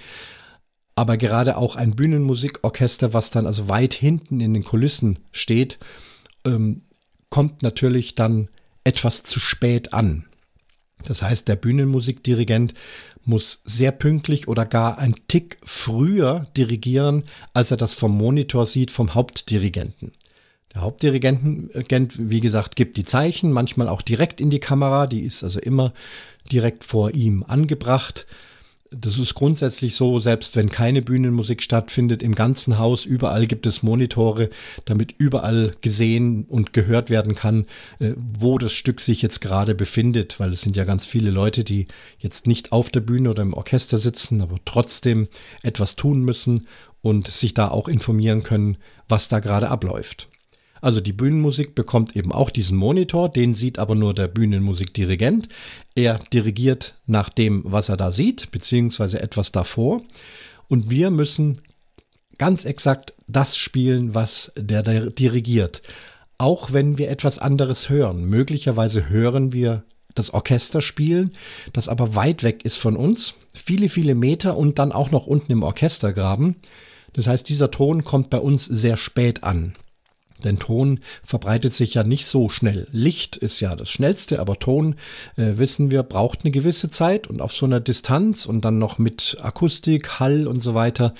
Aber 0.95 1.17
gerade 1.17 1.57
auch 1.57 1.75
ein 1.75 1.95
Bühnenmusikorchester, 1.97 3.13
was 3.13 3.29
dann 3.29 3.45
also 3.45 3.67
weit 3.67 3.93
hinten 3.93 4.39
in 4.39 4.53
den 4.53 4.63
Kulissen 4.63 5.19
steht, 5.33 5.79
ähm, 6.45 6.83
kommt 7.29 7.61
natürlich 7.61 8.15
dann 8.15 8.47
etwas 8.85 9.23
zu 9.23 9.41
spät 9.41 9.93
an. 9.93 10.25
Das 11.03 11.21
heißt, 11.21 11.49
der 11.49 11.57
Bühnenmusikdirigent 11.57 12.73
muss 13.25 13.61
sehr 13.65 13.91
pünktlich 13.91 14.47
oder 14.47 14.65
gar 14.65 14.97
ein 14.97 15.15
Tick 15.27 15.57
früher 15.63 16.47
dirigieren, 16.55 17.23
als 17.53 17.71
er 17.71 17.77
das 17.77 17.93
vom 17.93 18.17
Monitor 18.17 18.65
sieht 18.65 18.91
vom 18.91 19.13
Hauptdirigenten. 19.13 20.13
Der 20.73 20.81
Hauptdirigent, 20.81 21.71
wie 22.29 22.41
gesagt, 22.41 22.75
gibt 22.75 22.97
die 22.97 23.05
Zeichen, 23.05 23.51
manchmal 23.51 23.89
auch 23.89 24.03
direkt 24.03 24.39
in 24.39 24.51
die 24.51 24.59
Kamera, 24.59 25.07
die 25.07 25.21
ist 25.21 25.43
also 25.43 25.59
immer 25.59 25.93
direkt 26.51 26.83
vor 26.83 27.11
ihm 27.11 27.43
angebracht. 27.47 28.27
Das 28.91 29.19
ist 29.19 29.35
grundsätzlich 29.35 29.95
so, 29.95 30.19
selbst 30.19 30.55
wenn 30.55 30.69
keine 30.69 31.03
Bühnenmusik 31.03 31.61
stattfindet, 31.61 32.23
im 32.23 32.33
ganzen 32.33 32.79
Haus, 32.79 33.05
überall 33.05 33.45
gibt 33.45 33.67
es 33.67 33.83
Monitore, 33.83 34.49
damit 34.85 35.13
überall 35.19 35.75
gesehen 35.81 36.45
und 36.45 36.73
gehört 36.73 37.11
werden 37.11 37.35
kann, 37.35 37.65
äh, 37.99 38.13
wo 38.17 38.57
das 38.57 38.73
Stück 38.73 38.99
sich 38.99 39.21
jetzt 39.21 39.41
gerade 39.41 39.75
befindet, 39.75 40.39
weil 40.39 40.53
es 40.53 40.61
sind 40.61 40.75
ja 40.75 40.85
ganz 40.85 41.05
viele 41.05 41.29
Leute, 41.29 41.63
die 41.63 41.87
jetzt 42.17 42.47
nicht 42.47 42.71
auf 42.71 42.89
der 42.89 43.01
Bühne 43.01 43.29
oder 43.29 43.43
im 43.43 43.53
Orchester 43.53 43.99
sitzen, 43.99 44.41
aber 44.41 44.57
trotzdem 44.65 45.27
etwas 45.61 45.95
tun 45.95 46.21
müssen 46.21 46.67
und 47.01 47.27
sich 47.27 47.53
da 47.53 47.69
auch 47.69 47.87
informieren 47.87 48.41
können, 48.41 48.77
was 49.07 49.29
da 49.29 49.39
gerade 49.39 49.69
abläuft. 49.69 50.28
Also 50.81 51.01
die 51.01 51.13
Bühnenmusik 51.13 51.75
bekommt 51.75 52.15
eben 52.15 52.31
auch 52.31 52.49
diesen 52.49 52.77
Monitor, 52.77 53.29
den 53.29 53.53
sieht 53.53 53.79
aber 53.79 53.95
nur 53.95 54.13
der 54.13 54.27
Bühnenmusikdirigent. 54.27 55.47
Er 55.95 56.19
dirigiert 56.31 56.95
nach 57.05 57.29
dem, 57.29 57.63
was 57.65 57.89
er 57.89 57.97
da 57.97 58.11
sieht, 58.11 58.51
beziehungsweise 58.51 59.21
etwas 59.21 59.51
davor. 59.51 60.01
Und 60.67 60.89
wir 60.89 61.11
müssen 61.11 61.59
ganz 62.37 62.65
exakt 62.65 63.13
das 63.27 63.57
spielen, 63.57 64.15
was 64.15 64.51
der, 64.57 64.83
dirigiert. 64.83 65.81
Auch 66.37 66.71
wenn 66.71 66.97
wir 66.97 67.09
etwas 67.09 67.37
anderes 67.37 67.89
hören. 67.89 68.23
Möglicherweise 68.23 69.09
hören 69.09 69.51
wir 69.51 69.83
das 70.15 70.33
Orchester 70.33 70.81
spielen, 70.81 71.31
das 71.73 71.87
aber 71.87 72.15
weit 72.15 72.43
weg 72.43 72.65
ist 72.65 72.77
von 72.77 72.95
uns, 72.95 73.35
viele, 73.53 73.89
viele 73.89 74.15
Meter 74.15 74.57
und 74.57 74.79
dann 74.79 74.91
auch 74.91 75.11
noch 75.11 75.27
unten 75.27 75.51
im 75.51 75.63
Orchestergraben. 75.63 76.55
Das 77.13 77.27
heißt, 77.27 77.47
dieser 77.47 77.71
Ton 77.71 78.03
kommt 78.03 78.29
bei 78.29 78.39
uns 78.39 78.65
sehr 78.65 78.97
spät 78.97 79.43
an. 79.43 79.73
Denn 80.43 80.59
Ton 80.59 80.99
verbreitet 81.23 81.73
sich 81.73 81.93
ja 81.93 82.03
nicht 82.03 82.25
so 82.25 82.49
schnell. 82.49 82.87
Licht 82.91 83.37
ist 83.37 83.59
ja 83.59 83.75
das 83.75 83.89
Schnellste, 83.89 84.39
aber 84.39 84.57
Ton, 84.57 84.95
äh, 85.35 85.53
wissen 85.57 85.91
wir, 85.91 86.03
braucht 86.03 86.43
eine 86.43 86.51
gewisse 86.51 86.89
Zeit 86.89 87.27
und 87.27 87.41
auf 87.41 87.53
so 87.53 87.65
einer 87.65 87.79
Distanz 87.79 88.45
und 88.45 88.63
dann 88.63 88.79
noch 88.79 88.97
mit 88.97 89.37
Akustik, 89.41 90.19
Hall 90.19 90.47
und 90.47 90.61
so 90.61 90.73
weiter, 90.73 91.13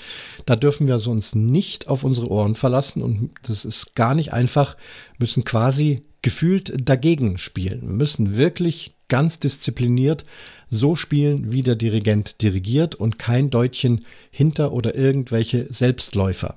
da 0.46 0.56
dürfen 0.56 0.86
wir 0.86 1.06
uns 1.06 1.34
nicht 1.34 1.88
auf 1.88 2.04
unsere 2.04 2.28
Ohren 2.28 2.54
verlassen 2.54 3.02
und 3.02 3.30
das 3.42 3.64
ist 3.64 3.94
gar 3.94 4.14
nicht 4.14 4.32
einfach, 4.32 4.76
müssen 5.18 5.44
quasi 5.44 6.02
gefühlt 6.22 6.88
dagegen 6.88 7.38
spielen. 7.38 7.82
Wir 7.82 7.94
müssen 7.94 8.36
wirklich 8.36 8.94
ganz 9.08 9.38
diszipliniert 9.40 10.24
so 10.70 10.94
spielen, 10.96 11.50
wie 11.52 11.62
der 11.62 11.76
Dirigent 11.76 12.42
dirigiert 12.42 12.94
und 12.94 13.18
kein 13.18 13.50
Deutchen 13.50 14.04
hinter 14.30 14.72
oder 14.72 14.94
irgendwelche 14.94 15.66
Selbstläufer. 15.72 16.56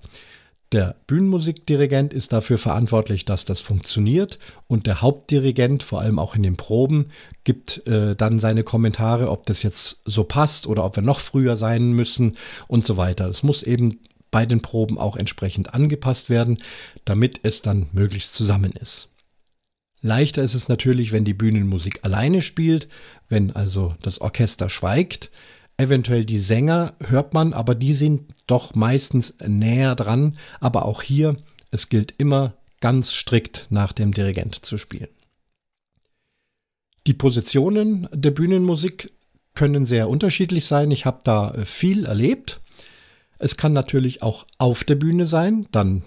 Der 0.73 0.95
Bühnenmusikdirigent 1.05 2.13
ist 2.13 2.33
dafür 2.33 2.57
verantwortlich, 2.57 3.25
dass 3.25 3.45
das 3.45 3.61
funktioniert 3.61 4.39
und 4.65 4.87
der 4.87 5.01
Hauptdirigent, 5.01 5.83
vor 5.83 6.01
allem 6.01 6.17
auch 6.17 6.35
in 6.35 6.41
den 6.41 6.57
Proben, 6.57 7.11
gibt 7.43 7.85
äh, 7.85 8.15
dann 8.15 8.39
seine 8.39 8.63
Kommentare, 8.63 9.29
ob 9.29 9.45
das 9.45 9.61
jetzt 9.61 9.99
so 10.03 10.23
passt 10.23 10.65
oder 10.65 10.83
ob 10.83 10.95
wir 10.95 11.03
noch 11.03 11.19
früher 11.19 11.57
sein 11.57 11.91
müssen 11.91 12.37
und 12.67 12.87
so 12.87 12.97
weiter. 12.97 13.27
Es 13.27 13.43
muss 13.43 13.61
eben 13.61 13.99
bei 14.31 14.47
den 14.47 14.63
Proben 14.63 14.97
auch 14.97 15.15
entsprechend 15.15 15.75
angepasst 15.75 16.31
werden, 16.31 16.57
damit 17.05 17.41
es 17.43 17.61
dann 17.61 17.85
möglichst 17.91 18.33
zusammen 18.33 18.71
ist. 18.71 19.09
Leichter 20.01 20.41
ist 20.41 20.55
es 20.55 20.69
natürlich, 20.69 21.11
wenn 21.11 21.23
die 21.23 21.35
Bühnenmusik 21.35 21.99
alleine 22.01 22.41
spielt, 22.41 22.87
wenn 23.29 23.55
also 23.55 23.93
das 24.01 24.21
Orchester 24.21 24.69
schweigt. 24.69 25.29
Eventuell 25.77 26.25
die 26.25 26.37
Sänger 26.37 26.93
hört 26.99 27.33
man, 27.33 27.53
aber 27.53 27.75
die 27.75 27.93
sind 27.93 28.33
doch 28.47 28.75
meistens 28.75 29.35
näher 29.45 29.95
dran. 29.95 30.37
Aber 30.59 30.85
auch 30.85 31.01
hier, 31.01 31.35
es 31.71 31.89
gilt 31.89 32.13
immer 32.17 32.53
ganz 32.79 33.13
strikt 33.13 33.67
nach 33.69 33.93
dem 33.93 34.13
Dirigent 34.13 34.65
zu 34.65 34.77
spielen. 34.77 35.09
Die 37.07 37.13
Positionen 37.13 38.07
der 38.13 38.31
Bühnenmusik 38.31 39.11
können 39.55 39.85
sehr 39.85 40.09
unterschiedlich 40.09 40.65
sein. 40.65 40.91
Ich 40.91 41.05
habe 41.05 41.19
da 41.23 41.51
äh, 41.51 41.65
viel 41.65 42.05
erlebt. 42.05 42.61
Es 43.39 43.57
kann 43.57 43.73
natürlich 43.73 44.21
auch 44.21 44.45
auf 44.57 44.83
der 44.83 44.95
Bühne 44.95 45.27
sein, 45.27 45.67
dann 45.71 46.03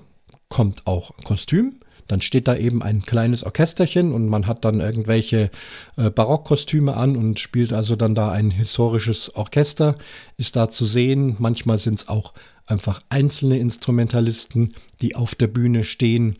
kommt 0.48 0.86
auch 0.86 1.14
Kostüm. 1.24 1.80
Dann 2.08 2.20
steht 2.20 2.48
da 2.48 2.56
eben 2.56 2.82
ein 2.82 3.02
kleines 3.02 3.44
Orchesterchen 3.44 4.12
und 4.12 4.28
man 4.28 4.46
hat 4.46 4.64
dann 4.64 4.80
irgendwelche 4.80 5.50
äh, 5.96 6.10
Barockkostüme 6.10 6.94
an 6.96 7.16
und 7.16 7.40
spielt 7.40 7.72
also 7.72 7.96
dann 7.96 8.14
da 8.14 8.30
ein 8.30 8.50
historisches 8.50 9.34
Orchester, 9.34 9.96
ist 10.36 10.56
da 10.56 10.68
zu 10.68 10.84
sehen. 10.84 11.36
Manchmal 11.38 11.78
sind 11.78 12.00
es 12.00 12.08
auch 12.08 12.32
einfach 12.66 13.02
einzelne 13.08 13.58
Instrumentalisten, 13.58 14.74
die 15.00 15.14
auf 15.14 15.34
der 15.34 15.46
Bühne 15.48 15.84
stehen. 15.84 16.36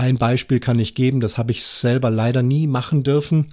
Ein 0.00 0.16
Beispiel 0.16 0.60
kann 0.60 0.78
ich 0.78 0.94
geben, 0.94 1.20
das 1.20 1.36
habe 1.36 1.52
ich 1.52 1.62
selber 1.62 2.10
leider 2.10 2.42
nie 2.42 2.66
machen 2.66 3.02
dürfen. 3.02 3.52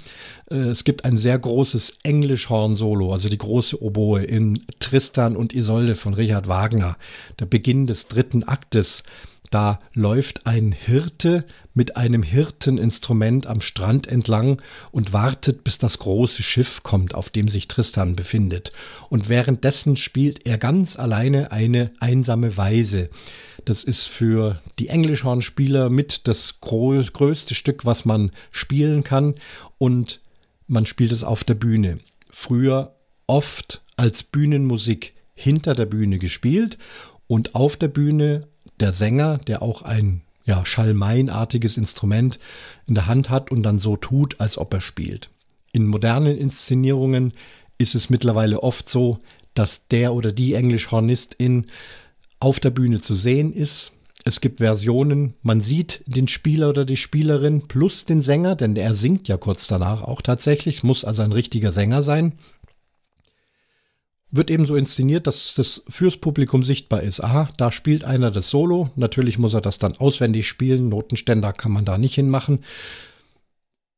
Äh, 0.50 0.56
es 0.56 0.86
gibt 0.86 1.04
ein 1.04 1.18
sehr 1.18 1.38
großes 1.38 2.00
Englischhorn-Solo, 2.04 3.12
also 3.12 3.28
die 3.28 3.38
große 3.38 3.84
Oboe 3.84 4.24
in 4.24 4.58
Tristan 4.80 5.36
und 5.36 5.54
Isolde 5.54 5.96
von 5.96 6.14
Richard 6.14 6.48
Wagner, 6.48 6.96
der 7.40 7.48
Beginn 7.48 7.86
des 7.86 8.08
dritten 8.08 8.44
Aktes. 8.44 9.04
Da 9.50 9.80
läuft 9.94 10.46
ein 10.46 10.72
Hirte 10.72 11.46
mit 11.74 11.96
einem 11.96 12.24
Hirteninstrument 12.24 13.48
am 13.48 13.62
Strand 13.62 14.08
entlang 14.08 14.62
und 14.92 15.14
wartet, 15.14 15.64
bis 15.64 15.78
das 15.78 16.00
große 16.00 16.44
Schiff 16.44 16.84
kommt, 16.84 17.16
auf 17.16 17.30
dem 17.30 17.48
sich 17.48 17.68
Tristan 17.68 18.16
befindet. 18.16 18.72
Und 19.10 19.30
währenddessen 19.30 19.96
spielt 19.96 20.46
er 20.46 20.58
ganz 20.58 20.98
alleine 20.98 21.52
eine 21.52 21.92
einsame 22.00 22.58
Weise. 22.58 23.10
Das 23.64 23.84
ist 23.84 24.06
für 24.06 24.62
die 24.80 24.90
Englischhornspieler 24.90 25.90
mit 25.90 26.28
das 26.28 26.60
größte 26.62 27.56
Stück, 27.56 27.86
was 27.86 28.06
man 28.06 28.32
spielen 28.52 29.04
kann. 29.04 29.36
Und 29.78 30.22
man 30.68 30.86
spielt 30.86 31.12
es 31.12 31.24
auf 31.24 31.44
der 31.44 31.56
Bühne. 31.56 32.00
Früher 32.30 32.96
oft 33.28 33.84
als 33.96 34.24
Bühnenmusik 34.24 35.14
hinter 35.34 35.76
der 35.76 35.86
Bühne 35.86 36.18
gespielt 36.18 36.78
und 37.28 37.56
auf 37.56 37.78
der 37.78 37.90
Bühne 37.90 38.48
der 38.80 38.94
Sänger, 38.94 39.38
der 39.40 39.62
auch 39.62 39.82
ein 39.82 40.22
ja, 40.46 40.66
Schalmeinartiges 40.66 41.78
Instrument 41.78 42.40
in 42.88 42.96
der 42.96 43.08
Hand 43.08 43.30
hat 43.30 43.52
und 43.52 43.64
dann 43.64 43.80
so 43.80 43.98
tut, 43.98 44.40
als 44.40 44.58
ob 44.58 44.74
er 44.74 44.82
spielt. 44.82 45.30
In 45.74 45.86
modernen 45.86 46.38
Inszenierungen 46.38 47.34
ist 47.78 47.96
es 47.96 48.10
mittlerweile 48.10 48.64
oft 48.64 48.90
so, 48.90 49.20
dass 49.54 49.88
der 49.88 50.14
oder 50.14 50.32
die 50.32 50.54
Englischhornistin 50.54 51.68
auf 52.40 52.60
der 52.60 52.70
Bühne 52.70 53.02
zu 53.02 53.16
sehen 53.16 53.54
ist. 53.54 53.94
Es 54.24 54.42
gibt 54.42 54.60
Versionen, 54.60 55.36
man 55.42 55.62
sieht 55.62 56.04
den 56.06 56.28
Spieler 56.28 56.70
oder 56.70 56.86
die 56.86 56.98
Spielerin 56.98 57.68
plus 57.68 58.06
den 58.06 58.22
Sänger, 58.22 58.56
denn 58.56 58.76
er 58.76 58.94
singt 58.94 59.28
ja 59.28 59.38
kurz 59.38 59.68
danach 59.68 60.02
auch 60.02 60.22
tatsächlich, 60.22 60.84
muss 60.84 61.06
also 61.06 61.24
ein 61.24 61.32
richtiger 61.32 61.72
Sänger 61.72 62.04
sein 62.04 62.34
wird 64.30 64.52
eben 64.52 64.66
so 64.66 64.76
inszeniert, 64.76 65.26
dass 65.28 65.56
das 65.56 65.84
fürs 65.88 66.18
Publikum 66.18 66.64
sichtbar 66.64 67.02
ist. 67.02 67.22
Aha, 67.22 67.50
da 67.58 67.72
spielt 67.72 68.04
einer 68.04 68.32
das 68.32 68.50
Solo. 68.50 68.90
Natürlich 68.96 69.38
muss 69.38 69.54
er 69.54 69.62
das 69.62 69.78
dann 69.78 69.98
auswendig 69.98 70.48
spielen. 70.48 70.90
Notenständer 70.90 71.54
kann 71.54 71.72
man 71.72 71.86
da 71.86 71.98
nicht 71.98 72.16
hinmachen. 72.16 72.60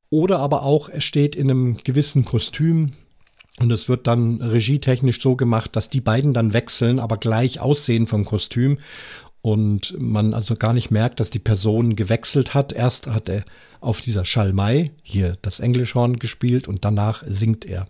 Oder 0.10 0.40
aber 0.40 0.64
auch, 0.64 0.90
er 0.90 1.02
steht 1.02 1.36
in 1.36 1.50
einem 1.50 1.78
gewissen 1.84 2.26
Kostüm 2.26 2.94
und 3.60 3.72
es 3.72 3.90
wird 3.90 4.08
dann 4.08 4.42
regietechnisch 4.42 5.22
so 5.22 5.36
gemacht, 5.36 5.76
dass 5.76 5.90
die 5.90 6.02
beiden 6.02 6.34
dann 6.34 6.54
wechseln, 6.54 7.00
aber 7.00 7.18
gleich 7.18 7.60
aussehen 7.60 8.08
vom 8.08 8.26
Kostüm 8.26 8.80
und 9.42 9.96
man 10.00 10.34
also 10.34 10.56
gar 10.56 10.74
nicht 10.74 10.92
merkt, 10.92 11.20
dass 11.20 11.30
die 11.30 11.40
Person 11.40 11.96
gewechselt 11.96 12.54
hat. 12.54 12.74
Erst 12.74 13.08
hat 13.08 13.30
er 13.30 13.44
auf 13.82 14.02
dieser 14.02 14.26
Schalmei 14.26 14.92
hier 15.04 15.38
das 15.42 15.60
Englischhorn 15.60 16.20
gespielt 16.20 16.68
und 16.68 16.84
danach 16.84 17.24
singt 17.26 17.66
er. 17.66 17.88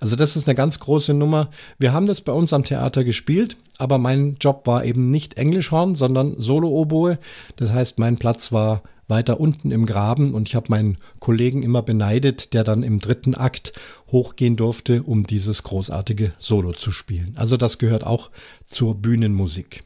Also 0.00 0.16
das 0.16 0.36
ist 0.36 0.48
eine 0.48 0.54
ganz 0.54 0.78
große 0.80 1.14
Nummer. 1.14 1.50
Wir 1.78 1.92
haben 1.92 2.06
das 2.06 2.20
bei 2.20 2.32
uns 2.32 2.52
am 2.52 2.64
Theater 2.64 3.04
gespielt, 3.04 3.56
aber 3.78 3.98
mein 3.98 4.36
Job 4.40 4.66
war 4.66 4.84
eben 4.84 5.10
nicht 5.10 5.34
Englischhorn, 5.34 5.94
sondern 5.94 6.40
Solo-Oboe. 6.40 7.18
Das 7.56 7.72
heißt, 7.72 7.98
mein 7.98 8.18
Platz 8.18 8.52
war 8.52 8.82
weiter 9.08 9.40
unten 9.40 9.70
im 9.70 9.86
Graben 9.86 10.34
und 10.34 10.48
ich 10.48 10.54
habe 10.54 10.66
meinen 10.68 10.98
Kollegen 11.18 11.62
immer 11.62 11.82
beneidet, 11.82 12.52
der 12.52 12.62
dann 12.62 12.82
im 12.82 13.00
dritten 13.00 13.34
Akt 13.34 13.72
hochgehen 14.12 14.56
durfte, 14.56 15.02
um 15.02 15.24
dieses 15.24 15.62
großartige 15.62 16.32
Solo 16.38 16.72
zu 16.72 16.92
spielen. 16.92 17.34
Also 17.36 17.56
das 17.56 17.78
gehört 17.78 18.04
auch 18.04 18.30
zur 18.66 18.94
Bühnenmusik. 18.94 19.84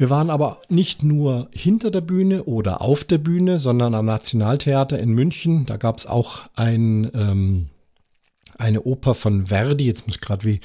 Wir 0.00 0.08
waren 0.08 0.30
aber 0.30 0.62
nicht 0.70 1.02
nur 1.02 1.50
hinter 1.52 1.90
der 1.90 2.00
Bühne 2.00 2.44
oder 2.44 2.80
auf 2.80 3.04
der 3.04 3.18
Bühne, 3.18 3.58
sondern 3.58 3.94
am 3.94 4.06
Nationaltheater 4.06 4.98
in 4.98 5.10
München. 5.10 5.66
Da 5.66 5.76
gab 5.76 5.98
es 5.98 6.06
auch 6.06 6.44
ein, 6.56 7.10
ähm, 7.12 7.68
eine 8.56 8.84
Oper 8.84 9.14
von 9.14 9.48
Verdi. 9.48 9.84
Jetzt 9.84 10.06
muss 10.06 10.16
ich 10.16 10.22
gerade 10.22 10.46
wie 10.46 10.60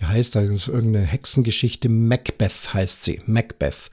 die 0.00 0.04
heißt, 0.04 0.34
das 0.34 0.50
ist 0.50 0.66
irgendeine 0.66 1.06
Hexengeschichte. 1.06 1.88
Macbeth 1.88 2.74
heißt 2.74 3.04
sie. 3.04 3.20
Macbeth. 3.24 3.88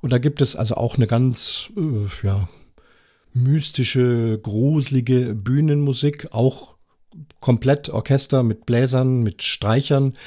Und 0.00 0.10
da 0.10 0.18
gibt 0.18 0.42
es 0.42 0.56
also 0.56 0.74
auch 0.74 0.96
eine 0.96 1.06
ganz, 1.06 1.70
äh, 1.76 2.26
ja, 2.26 2.48
mystische, 3.32 4.40
gruselige 4.42 5.36
Bühnenmusik, 5.36 6.32
auch 6.32 6.74
komplett 7.38 7.90
Orchester 7.90 8.42
mit 8.42 8.66
Bläsern, 8.66 9.22
mit 9.22 9.44
Streichern. 9.44 10.18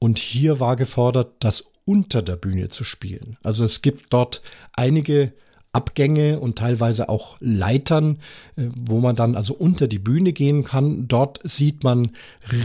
Und 0.00 0.18
hier 0.18 0.58
war 0.58 0.74
gefordert, 0.74 1.34
das 1.38 1.62
unter 1.90 2.22
der 2.22 2.36
Bühne 2.36 2.68
zu 2.68 2.84
spielen. 2.84 3.36
Also 3.42 3.64
es 3.64 3.82
gibt 3.82 4.12
dort 4.12 4.42
einige 4.76 5.32
Abgänge 5.72 6.38
und 6.38 6.56
teilweise 6.56 7.08
auch 7.08 7.36
Leitern, 7.40 8.18
äh, 8.54 8.68
wo 8.76 9.00
man 9.00 9.16
dann 9.16 9.34
also 9.34 9.54
unter 9.54 9.88
die 9.88 9.98
Bühne 9.98 10.32
gehen 10.32 10.62
kann. 10.62 11.08
Dort 11.08 11.40
sieht 11.42 11.82
man 11.82 12.12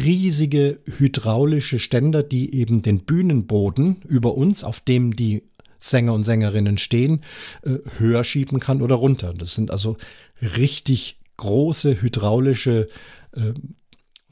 riesige 0.03 0.79
hydraulische 0.85 1.79
Ständer, 1.79 2.21
die 2.21 2.53
eben 2.53 2.83
den 2.83 2.99
Bühnenboden 2.99 3.97
über 4.07 4.35
uns, 4.35 4.63
auf 4.63 4.79
dem 4.79 5.15
die 5.15 5.41
Sänger 5.79 6.13
und 6.13 6.23
Sängerinnen 6.23 6.77
stehen, 6.77 7.21
äh, 7.63 7.77
höher 7.97 8.23
schieben 8.23 8.59
kann 8.59 8.83
oder 8.83 8.95
runter. 8.95 9.33
Das 9.33 9.55
sind 9.55 9.71
also 9.71 9.97
richtig 10.55 11.17
große 11.37 11.99
hydraulische 11.99 12.89
äh, 13.35 13.53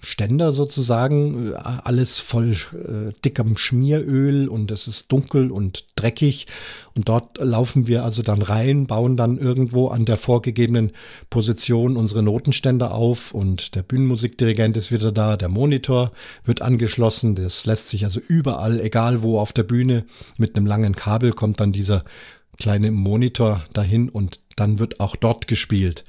Ständer 0.06 0.52
sozusagen, 0.52 1.54
äh, 1.54 1.56
alles 1.56 2.20
voll 2.20 2.52
äh, 2.52 3.14
dickem 3.24 3.56
Schmieröl 3.58 4.50
und 4.50 4.70
es 4.70 4.88
ist 4.88 5.12
dunkel 5.12 5.50
und 5.50 5.86
dreckig. 5.96 6.48
Und 6.94 7.10
dort 7.10 7.38
laufen 7.38 7.88
wir 7.88 8.04
also 8.04 8.22
dann 8.22 8.42
rein, 8.42 8.86
bauen 8.86 9.16
dann 9.16 9.38
irgendwo 9.38 9.88
an 9.88 10.06
der 10.06 10.18
vorgegebenen 10.18 10.92
Position 11.30 11.96
unsere 11.96 12.22
Notenständer 12.22 12.94
auf 12.94 13.34
und 13.34 13.76
der 13.76 13.84
Bühnenmusikdirigent 13.84 14.76
ist 14.78 14.92
wieder 14.92 15.12
da, 15.12 15.38
der 15.38 15.50
Monitor 15.50 16.12
wird 16.44 16.62
angeschlossen, 16.62 17.36
das 17.36 17.66
lässt 17.66 17.88
sich 17.88 18.04
also 18.04 18.20
überall, 18.20 18.82
egal 18.82 19.24
wo 19.24 19.40
auf 19.40 19.54
der 19.54 19.64
Bühne, 19.64 20.06
mit 20.38 20.56
einem 20.56 20.66
langen 20.66 20.96
Kabel 20.96 21.32
kommt 21.32 21.60
dann 21.62 21.72
dieser 21.72 22.04
kleine 22.58 22.92
Monitor 22.92 23.64
dahin 23.74 24.10
und 24.10 24.40
dann 24.56 24.80
wird 24.80 25.00
auch 25.00 25.16
dort 25.16 25.48
gespielt. 25.48 26.04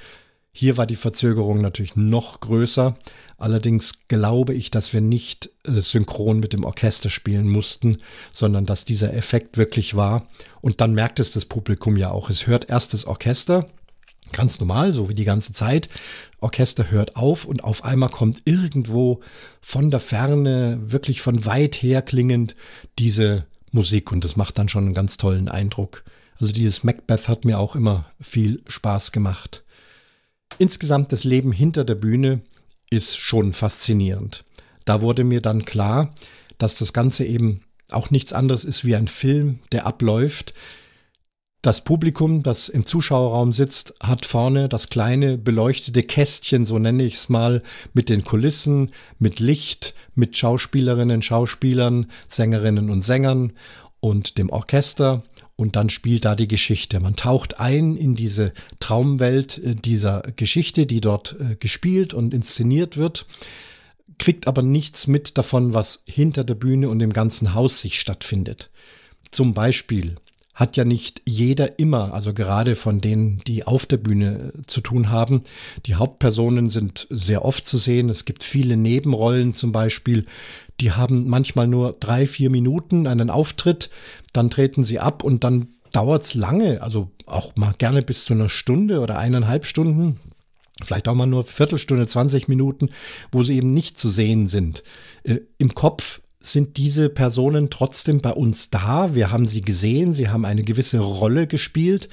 Hier 0.57 0.77
war 0.77 0.87
die 0.87 0.95
Verzögerung 0.95 1.61
natürlich 1.61 1.97
noch 1.97 2.39
größer. 2.39 2.97
Allerdings 3.39 4.07
glaube 4.07 4.55
ich, 4.55 4.71
dass 4.71 4.93
wir 4.93 5.01
nicht 5.01 5.51
äh, 5.65 5.81
synchron 5.81 6.39
mit 6.39 6.53
dem 6.53 6.63
Orchester 6.63 7.11
spielen 7.11 7.49
mussten, 7.49 7.99
sondern 8.31 8.65
dass 8.65 8.85
dieser 8.85 9.13
Effekt 9.15 9.59
wirklich 9.59 9.97
war. 9.97 10.29
Und 10.61 10.81
dann 10.81 10.95
merkt 10.95 11.19
es 11.19 11.33
das 11.33 11.45
Publikum 11.45 11.97
ja 11.97 12.13
auch. 12.13 12.31
Es 12.31 12.47
hört 12.47 12.71
erst 12.71 12.95
das 12.95 13.05
Orchester, 13.05 13.67
ganz 14.33 14.61
normal, 14.61 14.93
so 14.93 15.09
wie 15.09 15.15
die 15.15 15.25
ganze 15.25 15.53
Zeit. 15.53 15.89
Orchester 16.39 16.89
hört 16.89 17.17
auf 17.17 17.47
und 17.47 17.65
auf 17.65 17.83
einmal 17.83 18.11
kommt 18.11 18.43
irgendwo 18.45 19.23
von 19.61 19.91
der 19.91 20.01
Ferne, 20.01 20.79
wirklich 20.87 21.21
von 21.21 21.47
weit 21.47 21.75
her 21.75 22.01
klingend, 22.01 22.55
diese 23.01 23.45
Musik 23.73 24.13
und 24.13 24.23
das 24.23 24.37
macht 24.37 24.57
dann 24.57 24.69
schon 24.69 24.85
einen 24.85 24.95
ganz 24.95 25.17
tollen 25.17 25.49
Eindruck. 25.49 26.05
Also 26.39 26.53
dieses 26.53 26.85
Macbeth 26.85 27.27
hat 27.27 27.45
mir 27.45 27.59
auch 27.59 27.75
immer 27.75 28.07
viel 28.21 28.63
Spaß 28.69 29.11
gemacht. 29.11 29.64
Insgesamt 30.59 31.13
das 31.13 31.25
Leben 31.25 31.53
hinter 31.53 31.85
der 31.85 31.97
Bühne 31.97 32.43
ist 32.91 33.17
schon 33.17 33.53
faszinierend. 33.53 34.45
Da 34.85 35.01
wurde 35.01 35.25
mir 35.25 35.41
dann 35.41 35.65
klar, 35.65 36.15
dass 36.59 36.77
das 36.77 36.93
Ganze 36.93 37.25
eben 37.25 37.61
auch 37.91 38.11
nichts 38.11 38.33
anderes 38.33 38.65
ist 38.65 38.85
wie 38.85 38.97
ein 38.97 39.09
Film, 39.09 39.59
der 39.73 39.87
abläuft. 39.87 40.55
Das 41.63 41.83
Publikum, 41.83 42.43
das 42.43 42.69
im 42.69 42.85
Zuschauerraum 42.85 43.53
sitzt, 43.53 43.95
hat 44.03 44.27
vorne 44.27 44.69
das 44.69 44.91
kleine 44.91 45.39
beleuchtete 45.39 46.03
Kästchen, 46.03 46.65
so 46.65 46.79
nenne 46.79 47.05
ich 47.05 47.15
es 47.15 47.29
mal, 47.31 47.63
mit 47.95 48.09
den 48.09 48.23
Kulissen, 48.23 48.91
mit 49.19 49.41
Licht, 49.41 49.95
mit 50.15 50.37
Schauspielerinnen, 50.37 51.23
Schauspielern, 51.23 52.11
Sängerinnen 52.29 52.91
und 52.91 53.03
Sängern 53.03 53.55
und 54.01 54.37
dem 54.37 54.51
Orchester 54.51 55.23
und 55.57 55.77
dann 55.77 55.89
spielt 55.89 56.25
da 56.25 56.35
die 56.35 56.49
Geschichte. 56.49 57.01
Man 57.01 57.17
taucht 57.17 57.61
ein 57.61 57.97
in 57.97 58.15
diese 58.15 58.53
Traumwelt 58.81 59.59
äh, 59.59 59.75
dieser 59.75 60.23
Geschichte, 60.37 60.87
die 60.87 61.01
dort 61.01 61.37
äh, 61.39 61.57
gespielt 61.57 62.15
und 62.15 62.35
inszeniert 62.35 62.97
wird, 62.97 63.27
kriegt 64.19 64.47
aber 64.47 64.63
nichts 64.63 65.07
mit 65.07 65.39
davon, 65.39 65.75
was 65.75 66.03
hinter 66.07 66.45
der 66.45 66.55
Bühne 66.55 66.89
und 66.89 67.01
im 67.01 67.13
ganzen 67.13 67.55
Haus 67.55 67.81
sich 67.81 68.01
stattfindet. 68.01 68.71
Zum 69.31 69.55
Beispiel 69.55 70.17
hat 70.55 70.77
ja 70.77 70.85
nicht 70.85 71.21
jeder 71.27 71.79
immer, 71.81 72.15
also 72.15 72.33
gerade 72.33 72.77
von 72.77 73.01
denen, 73.01 73.43
die 73.47 73.65
auf 73.65 73.87
der 73.87 73.97
Bühne 73.97 74.53
äh, 74.55 74.63
zu 74.67 74.81
tun 74.81 75.11
haben. 75.11 75.43
Die 75.87 75.97
Hauptpersonen 75.97 76.69
sind 76.69 77.09
sehr 77.11 77.45
oft 77.45 77.67
zu 77.67 77.77
sehen. 77.77 78.09
Es 78.09 78.25
gibt 78.25 78.45
viele 78.45 78.77
Nebenrollen 78.77 79.55
zum 79.55 79.73
Beispiel. 79.73 80.27
Die 80.81 80.93
haben 80.93 81.29
manchmal 81.29 81.67
nur 81.67 81.93
drei, 81.99 82.27
vier 82.27 82.51
Minuten 82.51 83.07
einen 83.07 83.31
Auftritt, 83.31 83.91
dann 84.33 84.51
treten 84.51 84.85
sie 84.85 84.99
ab 84.99 85.23
und 85.23 85.45
dann 85.45 85.69
dauert 85.93 86.25
es 86.25 86.35
lange, 86.35 86.83
also 86.83 87.11
auch 87.27 87.55
mal 87.57 87.75
gerne 87.79 88.03
bis 88.03 88.25
zu 88.25 88.35
einer 88.35 88.49
Stunde 88.49 89.01
oder 89.01 89.19
eineinhalb 89.19 89.65
Stunden, 89.65 90.17
vielleicht 90.83 91.07
auch 91.09 91.15
mal 91.15 91.27
nur 91.27 91.45
Viertelstunde, 91.45 92.07
20 92.07 92.49
Minuten, 92.49 92.91
wo 93.31 93.43
sie 93.43 93.57
eben 93.57 93.73
nicht 93.73 93.99
zu 93.99 94.09
sehen 94.09 94.49
sind. 94.49 94.83
Äh, 95.23 95.41
Im 95.59 95.75
Kopf 95.75 96.21
sind 96.41 96.77
diese 96.77 97.09
Personen 97.09 97.71
trotzdem 97.71 98.21
bei 98.21 98.33
uns 98.33 98.71
da. 98.71 99.15
Wir 99.15 99.31
haben 99.31 99.47
sie 99.47 99.63
gesehen, 99.63 100.13
sie 100.13 100.29
haben 100.29 100.45
eine 100.45 100.63
gewisse 100.63 100.99
Rolle 100.99 101.47
gespielt. 101.47 102.09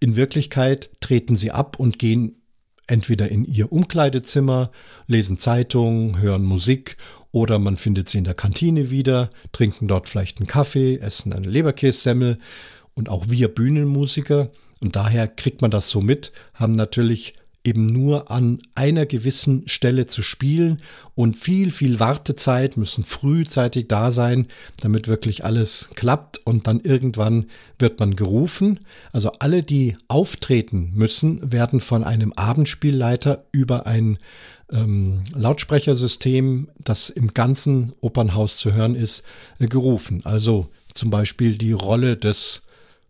In 0.00 0.16
Wirklichkeit 0.16 0.90
treten 1.00 1.36
sie 1.36 1.50
ab 1.50 1.78
und 1.78 1.98
gehen 1.98 2.40
entweder 2.86 3.28
in 3.30 3.44
ihr 3.44 3.72
Umkleidezimmer, 3.72 4.70
lesen 5.06 5.38
Zeitungen, 5.38 6.18
hören 6.18 6.44
Musik 6.44 6.96
oder 7.34 7.58
man 7.58 7.76
findet 7.76 8.08
sie 8.08 8.18
in 8.18 8.24
der 8.24 8.34
Kantine 8.34 8.90
wieder, 8.90 9.28
trinken 9.50 9.88
dort 9.88 10.08
vielleicht 10.08 10.38
einen 10.38 10.46
Kaffee, 10.46 10.98
essen 10.98 11.32
eine 11.32 11.48
Leberkässemmel. 11.48 12.38
Und 12.94 13.08
auch 13.08 13.24
wir 13.28 13.48
Bühnenmusiker 13.48 14.52
und 14.80 14.94
daher 14.94 15.26
kriegt 15.26 15.60
man 15.60 15.72
das 15.72 15.88
so 15.88 16.00
mit, 16.00 16.30
haben 16.54 16.72
natürlich 16.72 17.34
eben 17.64 17.86
nur 17.86 18.30
an 18.30 18.60
einer 18.76 19.06
gewissen 19.06 19.66
Stelle 19.66 20.06
zu 20.06 20.22
spielen. 20.22 20.80
Und 21.16 21.36
viel, 21.36 21.70
viel 21.72 21.98
Wartezeit 21.98 22.76
müssen 22.76 23.02
frühzeitig 23.02 23.88
da 23.88 24.12
sein, 24.12 24.46
damit 24.80 25.08
wirklich 25.08 25.44
alles 25.44 25.88
klappt. 25.94 26.40
Und 26.44 26.68
dann 26.68 26.80
irgendwann 26.80 27.46
wird 27.78 27.98
man 27.98 28.14
gerufen. 28.14 28.80
Also 29.12 29.32
alle, 29.40 29.62
die 29.62 29.96
auftreten 30.06 30.92
müssen, 30.94 31.50
werden 31.50 31.80
von 31.80 32.04
einem 32.04 32.32
Abendspielleiter 32.34 33.46
über 33.50 33.86
ein 33.86 34.18
ähm, 34.72 35.24
Lautsprechersystem, 35.34 36.68
das 36.78 37.10
im 37.10 37.28
ganzen 37.28 37.92
Opernhaus 38.00 38.56
zu 38.56 38.72
hören 38.72 38.94
ist, 38.94 39.24
äh, 39.58 39.66
gerufen. 39.66 40.22
Also 40.24 40.68
zum 40.94 41.10
Beispiel 41.10 41.58
die 41.58 41.72
Rolle 41.72 42.16
des 42.16 42.62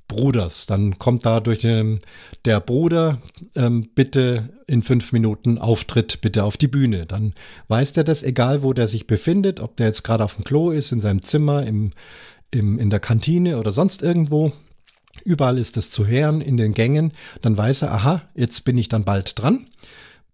Bruders. 0.08 0.66
Dann 0.66 0.98
kommt 0.98 1.24
da 1.24 1.40
durch 1.40 1.60
den, 1.60 2.00
der 2.44 2.60
Bruder, 2.60 3.20
ähm, 3.54 3.88
bitte 3.94 4.50
in 4.66 4.82
fünf 4.82 5.12
Minuten 5.12 5.58
Auftritt, 5.58 6.20
bitte 6.20 6.44
auf 6.44 6.56
die 6.56 6.68
Bühne. 6.68 7.06
Dann 7.06 7.34
weiß 7.68 7.94
der 7.94 8.04
das, 8.04 8.22
egal 8.22 8.62
wo 8.62 8.72
der 8.72 8.88
sich 8.88 9.06
befindet, 9.06 9.60
ob 9.60 9.76
der 9.76 9.86
jetzt 9.86 10.04
gerade 10.04 10.24
auf 10.24 10.34
dem 10.34 10.44
Klo 10.44 10.70
ist, 10.70 10.92
in 10.92 11.00
seinem 11.00 11.22
Zimmer, 11.22 11.66
im, 11.66 11.90
im, 12.50 12.78
in 12.78 12.90
der 12.90 13.00
Kantine 13.00 13.58
oder 13.58 13.72
sonst 13.72 14.02
irgendwo. 14.02 14.52
Überall 15.24 15.58
ist 15.58 15.76
es 15.76 15.90
zu 15.90 16.06
hören 16.06 16.40
in 16.40 16.56
den 16.56 16.74
Gängen. 16.74 17.12
Dann 17.40 17.56
weiß 17.56 17.82
er, 17.82 17.92
aha, 17.92 18.22
jetzt 18.34 18.64
bin 18.64 18.76
ich 18.76 18.88
dann 18.88 19.04
bald 19.04 19.38
dran. 19.38 19.66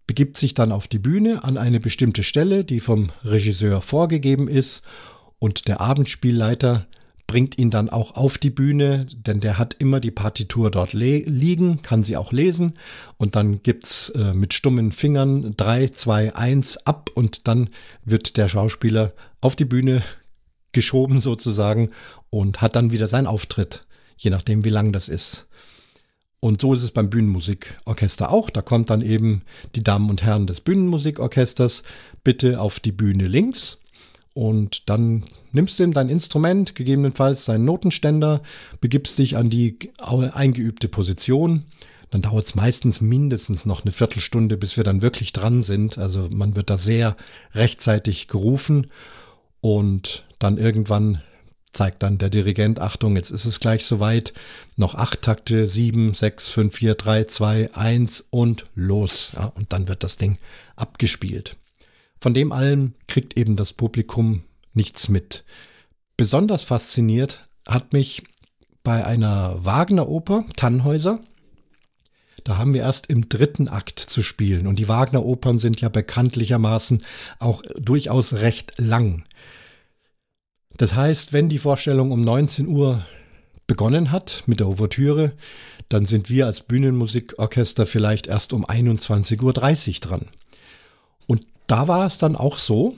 Begibt 0.07 0.37
sich 0.37 0.53
dann 0.53 0.71
auf 0.71 0.87
die 0.87 0.99
Bühne 0.99 1.43
an 1.43 1.57
eine 1.57 1.79
bestimmte 1.79 2.23
Stelle, 2.23 2.63
die 2.63 2.79
vom 2.79 3.11
Regisseur 3.23 3.81
vorgegeben 3.81 4.47
ist. 4.47 4.83
Und 5.39 5.67
der 5.67 5.81
Abendspielleiter 5.81 6.87
bringt 7.31 7.57
ihn 7.57 7.69
dann 7.69 7.89
auch 7.89 8.15
auf 8.15 8.37
die 8.37 8.49
Bühne, 8.49 9.07
denn 9.09 9.39
der 9.39 9.57
hat 9.57 9.73
immer 9.79 10.01
die 10.01 10.11
Partitur 10.11 10.69
dort 10.69 10.91
liegen, 10.91 11.81
kann 11.81 12.03
sie 12.03 12.17
auch 12.17 12.33
lesen 12.33 12.73
und 13.15 13.37
dann 13.37 13.63
gibt's 13.63 14.09
äh, 14.09 14.33
mit 14.33 14.53
stummen 14.53 14.91
Fingern 14.91 15.55
3, 15.55 15.87
2, 15.87 16.35
1 16.35 16.85
ab 16.85 17.09
und 17.15 17.47
dann 17.47 17.69
wird 18.03 18.35
der 18.35 18.49
Schauspieler 18.49 19.13
auf 19.39 19.55
die 19.55 19.63
Bühne 19.63 20.03
geschoben 20.73 21.21
sozusagen 21.21 21.91
und 22.29 22.61
hat 22.61 22.75
dann 22.75 22.91
wieder 22.91 23.07
seinen 23.07 23.27
Auftritt, 23.27 23.85
je 24.17 24.29
nachdem 24.29 24.65
wie 24.65 24.69
lang 24.69 24.91
das 24.91 25.07
ist. 25.07 25.47
Und 26.41 26.59
so 26.59 26.73
ist 26.73 26.83
es 26.83 26.91
beim 26.91 27.09
Bühnenmusikorchester 27.09 28.29
auch. 28.31 28.49
Da 28.49 28.61
kommt 28.61 28.89
dann 28.89 29.01
eben 29.01 29.43
die 29.75 29.83
Damen 29.83 30.09
und 30.09 30.23
Herren 30.23 30.47
des 30.47 30.59
Bühnenmusikorchesters 30.59 31.83
bitte 32.23 32.59
auf 32.59 32.81
die 32.81 32.91
Bühne 32.91 33.27
links 33.27 33.77
und 34.33 34.89
dann 34.89 35.25
nimmst 35.51 35.77
du 35.77 35.83
ihm 35.83 35.93
dein 35.93 36.09
Instrument, 36.09 36.75
gegebenenfalls 36.75 37.45
seinen 37.45 37.65
Notenständer, 37.65 38.41
begibst 38.79 39.17
dich 39.19 39.35
an 39.35 39.49
die 39.49 39.77
eingeübte 39.99 40.87
Position. 40.87 41.65
dann 42.11 42.21
dauert 42.21 42.45
es 42.45 42.55
meistens 42.55 42.99
mindestens 42.99 43.65
noch 43.65 43.83
eine 43.83 43.93
Viertelstunde, 43.93 44.57
bis 44.57 44.75
wir 44.75 44.83
dann 44.83 45.01
wirklich 45.01 45.31
dran 45.31 45.63
sind. 45.63 45.97
Also 45.97 46.27
man 46.29 46.57
wird 46.57 46.69
da 46.69 46.77
sehr 46.77 47.15
rechtzeitig 47.53 48.27
gerufen 48.27 48.87
und 49.61 50.25
dann 50.37 50.57
irgendwann 50.57 51.21
zeigt 51.73 52.03
dann 52.03 52.17
der 52.17 52.29
Dirigent, 52.29 52.79
Achtung, 52.79 53.15
jetzt 53.15 53.31
ist 53.31 53.45
es 53.45 53.59
gleich 53.59 53.85
soweit, 53.85 54.33
noch 54.75 54.95
acht 54.95 55.21
Takte, 55.21 55.67
sieben, 55.67 56.13
sechs, 56.13 56.49
fünf, 56.49 56.75
vier, 56.75 56.95
drei, 56.95 57.23
zwei, 57.25 57.73
eins 57.73 58.25
und 58.29 58.65
los. 58.75 59.33
Ja, 59.35 59.45
und 59.55 59.71
dann 59.73 59.87
wird 59.87 60.03
das 60.03 60.17
Ding 60.17 60.37
abgespielt. 60.75 61.57
Von 62.19 62.33
dem 62.33 62.51
allen 62.51 62.93
kriegt 63.07 63.37
eben 63.37 63.55
das 63.55 63.73
Publikum 63.73 64.43
nichts 64.73 65.09
mit. 65.09 65.43
Besonders 66.17 66.63
fasziniert 66.63 67.47
hat 67.67 67.93
mich 67.93 68.23
bei 68.83 69.05
einer 69.05 69.63
Wagner-Oper, 69.65 70.45
Tannhäuser. 70.55 71.19
Da 72.43 72.57
haben 72.57 72.73
wir 72.73 72.81
erst 72.81 73.07
im 73.07 73.29
dritten 73.29 73.67
Akt 73.67 73.99
zu 73.99 74.23
spielen 74.23 74.65
und 74.67 74.79
die 74.79 74.87
Wagner-Opern 74.87 75.59
sind 75.59 75.79
ja 75.81 75.89
bekanntlichermaßen 75.89 77.03
auch 77.39 77.61
durchaus 77.77 78.33
recht 78.33 78.73
lang. 78.77 79.23
Das 80.77 80.95
heißt, 80.95 81.33
wenn 81.33 81.49
die 81.49 81.59
Vorstellung 81.59 82.11
um 82.11 82.21
19 82.21 82.67
Uhr 82.67 83.05
begonnen 83.67 84.11
hat 84.11 84.43
mit 84.47 84.59
der 84.59 84.67
Ouvertüre, 84.67 85.33
dann 85.89 86.05
sind 86.05 86.29
wir 86.29 86.45
als 86.45 86.61
Bühnenmusikorchester 86.61 87.85
vielleicht 87.85 88.27
erst 88.27 88.53
um 88.53 88.65
21.30 88.65 89.41
Uhr 89.43 89.99
dran. 90.01 90.25
Und 91.27 91.45
da 91.67 91.87
war 91.87 92.05
es 92.05 92.17
dann 92.17 92.35
auch 92.35 92.57
so, 92.57 92.95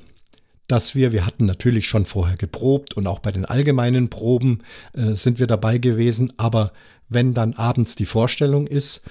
dass 0.68 0.96
wir, 0.96 1.12
wir 1.12 1.26
hatten 1.26 1.46
natürlich 1.46 1.88
schon 1.88 2.06
vorher 2.06 2.38
geprobt 2.38 2.96
und 2.96 3.08
auch 3.08 3.20
bei 3.20 3.32
den 3.32 3.46
allgemeinen 3.46 4.10
Proben 4.10 4.62
äh, 4.94 5.14
sind 5.14 5.40
wir 5.40 5.48
dabei 5.48 5.78
gewesen, 5.78 6.34
aber 6.38 6.72
wenn 7.10 7.34
dann 7.34 7.54
abends 7.54 7.96
die 7.96 8.06
Vorstellung 8.06 8.68
ist, 8.68 9.02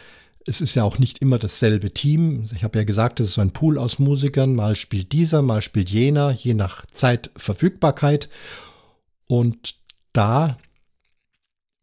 es 0.46 0.60
ist 0.60 0.74
ja 0.74 0.84
auch 0.84 0.98
nicht 0.98 1.18
immer 1.20 1.38
dasselbe 1.38 1.92
Team. 1.92 2.46
Ich 2.54 2.64
habe 2.64 2.78
ja 2.78 2.84
gesagt, 2.84 3.20
es 3.20 3.28
ist 3.28 3.34
so 3.34 3.40
ein 3.40 3.52
Pool 3.52 3.78
aus 3.78 3.98
Musikern. 3.98 4.54
Mal 4.54 4.76
spielt 4.76 5.12
dieser, 5.12 5.42
mal 5.42 5.62
spielt 5.62 5.90
jener, 5.90 6.32
je 6.32 6.54
nach 6.54 6.84
Zeitverfügbarkeit. 6.86 8.28
Und 9.26 9.76
da 10.12 10.56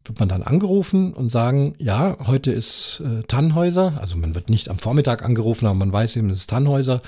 wird 0.04 0.18
man 0.18 0.28
dann 0.28 0.42
angerufen 0.42 1.12
und 1.12 1.28
sagen, 1.28 1.74
ja, 1.78 2.16
heute 2.26 2.52
ist 2.52 3.00
äh, 3.00 3.22
Tannhäuser. 3.24 3.98
Also 4.00 4.16
man 4.16 4.34
wird 4.34 4.50
nicht 4.50 4.68
am 4.68 4.78
Vormittag 4.78 5.22
angerufen, 5.22 5.66
aber 5.66 5.74
man 5.74 5.92
weiß 5.92 6.16
eben, 6.16 6.30
es 6.30 6.38
ist 6.38 6.50
Tannhäuser. 6.50 7.02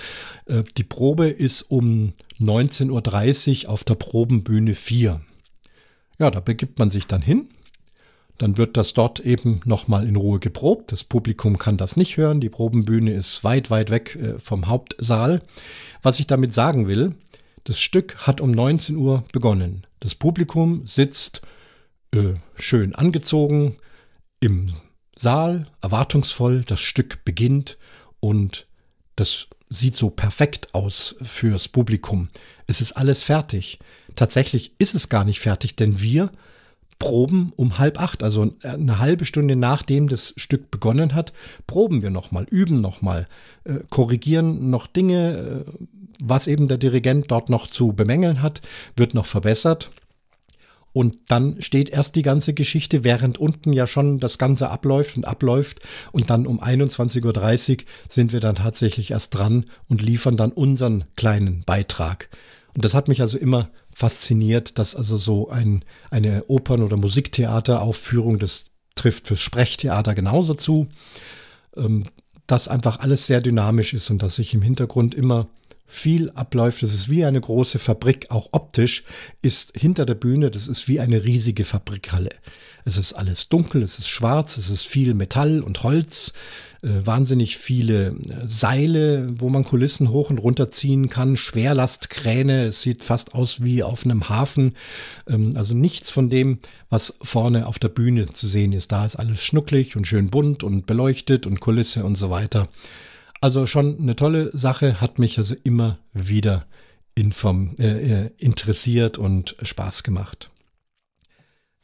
Äh, 0.46 0.62
die 0.76 0.84
Probe 0.84 1.28
ist 1.28 1.62
um 1.62 2.12
19.30 2.40 3.64
Uhr 3.64 3.70
auf 3.70 3.84
der 3.84 3.94
Probenbühne 3.94 4.74
4. 4.74 5.20
Ja, 6.18 6.30
da 6.30 6.40
begibt 6.40 6.78
man 6.78 6.90
sich 6.90 7.06
dann 7.06 7.22
hin 7.22 7.48
dann 8.42 8.56
wird 8.56 8.76
das 8.76 8.92
dort 8.92 9.20
eben 9.20 9.60
nochmal 9.64 10.04
in 10.04 10.16
Ruhe 10.16 10.40
geprobt. 10.40 10.90
Das 10.90 11.04
Publikum 11.04 11.58
kann 11.58 11.76
das 11.76 11.96
nicht 11.96 12.16
hören. 12.16 12.40
Die 12.40 12.48
Probenbühne 12.48 13.12
ist 13.12 13.44
weit, 13.44 13.70
weit 13.70 13.90
weg 13.90 14.16
äh, 14.16 14.40
vom 14.40 14.66
Hauptsaal. 14.66 15.42
Was 16.02 16.18
ich 16.18 16.26
damit 16.26 16.52
sagen 16.52 16.88
will, 16.88 17.14
das 17.62 17.78
Stück 17.78 18.26
hat 18.26 18.40
um 18.40 18.50
19 18.50 18.96
Uhr 18.96 19.22
begonnen. 19.32 19.86
Das 20.00 20.16
Publikum 20.16 20.84
sitzt 20.88 21.42
äh, 22.12 22.34
schön 22.56 22.96
angezogen 22.96 23.76
im 24.40 24.72
Saal, 25.16 25.68
erwartungsvoll. 25.80 26.64
Das 26.64 26.80
Stück 26.80 27.24
beginnt 27.24 27.78
und 28.18 28.66
das 29.14 29.46
sieht 29.70 29.96
so 29.96 30.10
perfekt 30.10 30.74
aus 30.74 31.14
fürs 31.22 31.68
Publikum. 31.68 32.28
Es 32.66 32.80
ist 32.80 32.94
alles 32.94 33.22
fertig. 33.22 33.78
Tatsächlich 34.16 34.74
ist 34.80 34.96
es 34.96 35.08
gar 35.08 35.24
nicht 35.24 35.38
fertig, 35.38 35.76
denn 35.76 36.00
wir 36.00 36.32
proben 37.02 37.52
um 37.56 37.78
halb 37.78 38.00
acht, 38.00 38.22
also 38.22 38.54
eine 38.62 39.00
halbe 39.00 39.24
Stunde 39.24 39.56
nachdem 39.56 40.08
das 40.08 40.34
Stück 40.36 40.70
begonnen 40.70 41.16
hat, 41.16 41.32
proben 41.66 42.00
wir 42.00 42.10
nochmal, 42.10 42.46
üben 42.48 42.76
nochmal, 42.76 43.26
äh, 43.64 43.80
korrigieren 43.90 44.70
noch 44.70 44.86
Dinge, 44.86 45.64
äh, 45.66 45.72
was 46.22 46.46
eben 46.46 46.68
der 46.68 46.78
Dirigent 46.78 47.28
dort 47.32 47.50
noch 47.50 47.66
zu 47.66 47.92
bemängeln 47.92 48.40
hat, 48.40 48.62
wird 48.96 49.14
noch 49.14 49.26
verbessert. 49.26 49.90
Und 50.92 51.16
dann 51.26 51.60
steht 51.60 51.90
erst 51.90 52.14
die 52.14 52.22
ganze 52.22 52.54
Geschichte, 52.54 53.02
während 53.02 53.36
unten 53.36 53.72
ja 53.72 53.88
schon 53.88 54.20
das 54.20 54.38
Ganze 54.38 54.70
abläuft 54.70 55.16
und 55.16 55.24
abläuft. 55.24 55.80
Und 56.12 56.30
dann 56.30 56.46
um 56.46 56.62
21.30 56.62 57.72
Uhr 57.72 57.84
sind 58.08 58.32
wir 58.32 58.38
dann 58.38 58.54
tatsächlich 58.54 59.10
erst 59.10 59.36
dran 59.36 59.64
und 59.88 60.02
liefern 60.02 60.36
dann 60.36 60.52
unseren 60.52 61.02
kleinen 61.16 61.64
Beitrag. 61.66 62.28
Und 62.74 62.84
das 62.84 62.94
hat 62.94 63.08
mich 63.08 63.20
also 63.20 63.38
immer 63.38 63.70
fasziniert, 63.94 64.78
dass 64.78 64.94
also 64.94 65.16
so 65.16 65.50
ein, 65.50 65.84
eine 66.10 66.44
Opern- 66.48 66.82
oder 66.82 66.96
Musiktheateraufführung, 66.96 68.38
das 68.38 68.66
trifft 68.94 69.28
fürs 69.28 69.40
Sprechtheater 69.40 70.14
genauso 70.14 70.54
zu, 70.54 70.88
ähm, 71.76 72.04
dass 72.46 72.68
einfach 72.68 73.00
alles 73.00 73.26
sehr 73.26 73.40
dynamisch 73.40 73.94
ist 73.94 74.10
und 74.10 74.22
dass 74.22 74.36
sich 74.36 74.54
im 74.54 74.62
Hintergrund 74.62 75.14
immer 75.14 75.48
viel 75.86 76.30
abläuft. 76.30 76.82
Das 76.82 76.94
ist 76.94 77.10
wie 77.10 77.24
eine 77.24 77.40
große 77.40 77.78
Fabrik, 77.78 78.30
auch 78.30 78.48
optisch 78.52 79.04
ist 79.42 79.76
hinter 79.76 80.06
der 80.06 80.14
Bühne, 80.14 80.50
das 80.50 80.66
ist 80.66 80.88
wie 80.88 81.00
eine 81.00 81.24
riesige 81.24 81.64
Fabrikhalle. 81.64 82.30
Es 82.84 82.96
ist 82.96 83.12
alles 83.12 83.48
dunkel, 83.48 83.82
es 83.82 83.98
ist 83.98 84.08
schwarz, 84.08 84.56
es 84.56 84.70
ist 84.70 84.86
viel 84.86 85.14
Metall 85.14 85.60
und 85.60 85.82
Holz, 85.82 86.32
wahnsinnig 86.82 87.58
viele 87.58 88.08
äh, 88.08 88.14
Seile, 88.44 89.28
wo 89.38 89.48
man 89.48 89.64
Kulissen 89.64 90.10
hoch 90.10 90.30
und 90.30 90.38
runter 90.38 90.70
ziehen 90.70 91.08
kann, 91.08 91.36
Schwerlastkräne, 91.36 92.64
es 92.64 92.82
sieht 92.82 93.04
fast 93.04 93.34
aus 93.34 93.62
wie 93.62 93.84
auf 93.84 94.04
einem 94.04 94.28
Hafen. 94.28 94.74
Ähm, 95.28 95.56
also 95.56 95.74
nichts 95.74 96.10
von 96.10 96.28
dem, 96.28 96.58
was 96.90 97.16
vorne 97.22 97.66
auf 97.66 97.78
der 97.78 97.88
Bühne 97.88 98.32
zu 98.32 98.48
sehen 98.48 98.72
ist. 98.72 98.90
Da 98.90 99.06
ist 99.06 99.16
alles 99.16 99.44
schnucklig 99.44 99.96
und 99.96 100.06
schön 100.06 100.30
bunt 100.30 100.64
und 100.64 100.86
beleuchtet 100.86 101.46
und 101.46 101.60
Kulisse 101.60 102.04
und 102.04 102.16
so 102.16 102.30
weiter. 102.30 102.68
Also 103.40 103.66
schon 103.66 103.98
eine 104.00 104.16
tolle 104.16 104.50
Sache, 104.52 105.00
hat 105.00 105.18
mich 105.18 105.38
also 105.38 105.54
immer 105.62 105.98
wieder 106.12 106.66
inform, 107.14 107.76
äh, 107.78 108.24
äh 108.24 108.30
interessiert 108.38 109.18
und 109.18 109.56
Spaß 109.62 110.02
gemacht. 110.02 110.50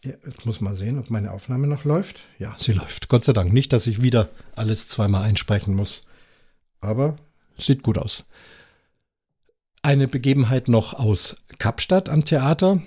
Ja, 0.04 0.12
jetzt 0.24 0.46
muss 0.46 0.60
mal 0.60 0.76
sehen, 0.76 0.98
ob 0.98 1.10
meine 1.10 1.32
Aufnahme 1.32 1.66
noch 1.66 1.84
läuft. 1.84 2.22
Ja, 2.38 2.54
sie 2.56 2.72
läuft. 2.72 3.08
Gott 3.08 3.24
sei 3.24 3.32
Dank. 3.32 3.52
Nicht, 3.52 3.72
dass 3.72 3.86
ich 3.86 4.00
wieder 4.00 4.28
alles 4.54 4.88
zweimal 4.88 5.22
einsprechen 5.22 5.74
muss. 5.74 6.06
Aber 6.80 7.16
sieht 7.56 7.82
gut 7.82 7.98
aus. 7.98 8.26
Eine 9.82 10.06
Begebenheit 10.06 10.68
noch 10.68 10.94
aus 10.94 11.36
Kapstadt 11.58 12.08
am 12.08 12.24
Theater. 12.24 12.80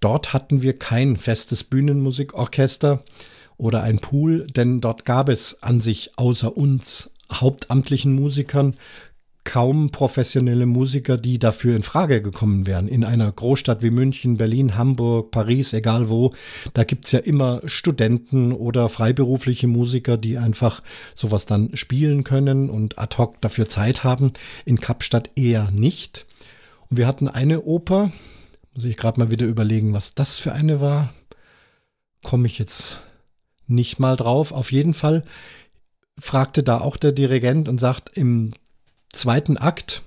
Dort 0.00 0.32
hatten 0.32 0.62
wir 0.62 0.78
kein 0.78 1.16
festes 1.16 1.64
Bühnenmusikorchester 1.64 3.02
oder 3.56 3.82
ein 3.82 3.98
Pool, 3.98 4.46
denn 4.46 4.80
dort 4.80 5.04
gab 5.04 5.28
es 5.28 5.62
an 5.62 5.80
sich 5.80 6.12
außer 6.16 6.56
uns 6.56 7.10
hauptamtlichen 7.32 8.12
Musikern 8.12 8.76
kaum 9.46 9.90
professionelle 9.90 10.66
Musiker, 10.66 11.16
die 11.16 11.38
dafür 11.38 11.76
in 11.76 11.82
Frage 11.82 12.20
gekommen 12.20 12.66
wären. 12.66 12.88
In 12.88 13.04
einer 13.04 13.30
Großstadt 13.30 13.82
wie 13.82 13.90
München, 13.90 14.36
Berlin, 14.36 14.76
Hamburg, 14.76 15.30
Paris, 15.30 15.72
egal 15.72 16.10
wo, 16.10 16.34
da 16.74 16.84
gibt's 16.84 17.12
ja 17.12 17.20
immer 17.20 17.62
Studenten 17.64 18.52
oder 18.52 18.88
freiberufliche 18.88 19.68
Musiker, 19.68 20.18
die 20.18 20.36
einfach 20.36 20.82
sowas 21.14 21.46
dann 21.46 21.74
spielen 21.74 22.24
können 22.24 22.68
und 22.68 22.98
ad 22.98 23.16
hoc 23.16 23.40
dafür 23.40 23.68
Zeit 23.68 24.04
haben. 24.04 24.32
In 24.64 24.80
Kapstadt 24.80 25.30
eher 25.36 25.70
nicht. 25.70 26.26
Und 26.90 26.96
wir 26.96 27.06
hatten 27.06 27.28
eine 27.28 27.62
Oper, 27.62 28.12
muss 28.74 28.84
ich 28.84 28.96
gerade 28.96 29.20
mal 29.20 29.30
wieder 29.30 29.46
überlegen, 29.46 29.94
was 29.94 30.14
das 30.16 30.38
für 30.38 30.52
eine 30.52 30.80
war. 30.80 31.14
Komme 32.24 32.46
ich 32.46 32.58
jetzt 32.58 32.98
nicht 33.68 34.00
mal 34.00 34.16
drauf. 34.16 34.50
Auf 34.50 34.72
jeden 34.72 34.92
Fall 34.92 35.24
fragte 36.18 36.64
da 36.64 36.78
auch 36.78 36.96
der 36.96 37.12
Dirigent 37.12 37.68
und 37.68 37.78
sagt, 37.78 38.10
im 38.16 38.52
zweiten 39.16 39.56
Akt 39.56 40.02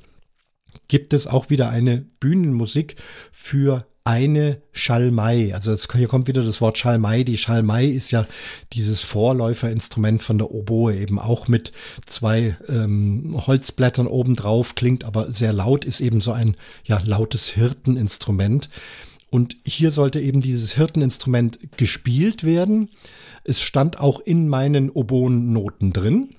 gibt 0.87 1.13
es 1.13 1.27
auch 1.27 1.49
wieder 1.49 1.69
eine 1.69 2.05
Bühnenmusik 2.19 2.95
für 3.31 3.85
eine 4.03 4.61
Schalmei. 4.71 5.53
Also 5.53 5.71
es, 5.71 5.87
hier 5.93 6.07
kommt 6.07 6.27
wieder 6.27 6.43
das 6.43 6.61
Wort 6.61 6.77
Schalmei. 6.77 7.23
Die 7.23 7.37
Schalmei 7.37 7.85
ist 7.85 8.09
ja 8.09 8.25
dieses 8.73 9.01
Vorläuferinstrument 9.01 10.23
von 10.23 10.39
der 10.39 10.49
Oboe, 10.49 10.95
eben 10.95 11.19
auch 11.19 11.47
mit 11.47 11.73
zwei 12.07 12.57
ähm, 12.67 13.39
Holzblättern 13.45 14.07
obendrauf, 14.07 14.73
klingt 14.73 15.03
aber 15.03 15.31
sehr 15.31 15.53
laut, 15.53 15.85
ist 15.85 16.01
eben 16.01 16.21
so 16.21 16.31
ein 16.31 16.57
ja, 16.85 16.99
lautes 17.03 17.49
Hirteninstrument. 17.49 18.69
Und 19.29 19.57
hier 19.63 19.91
sollte 19.91 20.19
eben 20.19 20.41
dieses 20.41 20.73
Hirteninstrument 20.73 21.77
gespielt 21.77 22.43
werden. 22.43 22.89
Es 23.43 23.61
stand 23.61 23.99
auch 23.99 24.19
in 24.19 24.47
meinen 24.47 24.89
Oboennoten 24.89 25.93
drin 25.93 26.35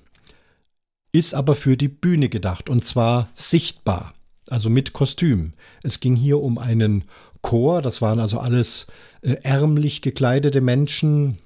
ist 1.11 1.33
aber 1.33 1.55
für 1.55 1.77
die 1.77 1.87
Bühne 1.87 2.29
gedacht 2.29 2.69
und 2.69 2.85
zwar 2.85 3.29
sichtbar, 3.35 4.13
also 4.49 4.69
mit 4.69 4.93
Kostüm. 4.93 5.53
Es 5.83 5.99
ging 5.99 6.15
hier 6.15 6.41
um 6.41 6.57
einen 6.57 7.05
Chor, 7.41 7.81
das 7.81 8.01
waren 8.01 8.19
also 8.19 8.39
alles 8.39 8.87
äh, 9.21 9.37
ärmlich 9.43 10.01
gekleidete 10.01 10.61
Menschen, 10.61 11.39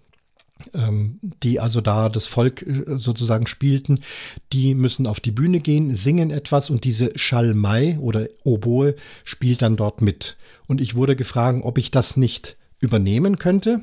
ähm, 0.73 1.19
die 1.43 1.59
also 1.59 1.81
da 1.81 2.09
das 2.09 2.25
Volk 2.25 2.61
äh, 2.61 2.97
sozusagen 2.97 3.47
spielten, 3.47 3.99
die 4.53 4.75
müssen 4.75 5.07
auf 5.07 5.19
die 5.19 5.31
Bühne 5.31 5.59
gehen, 5.59 5.95
singen 5.95 6.31
etwas 6.31 6.69
und 6.69 6.83
diese 6.83 7.11
Schalmei 7.17 7.97
oder 7.99 8.27
Oboe 8.43 8.95
spielt 9.23 9.61
dann 9.61 9.75
dort 9.75 10.01
mit. 10.01 10.37
Und 10.67 10.81
ich 10.81 10.95
wurde 10.95 11.15
gefragt, 11.15 11.59
ob 11.63 11.77
ich 11.77 11.91
das 11.91 12.17
nicht 12.17 12.57
übernehmen 12.79 13.37
könnte. 13.37 13.81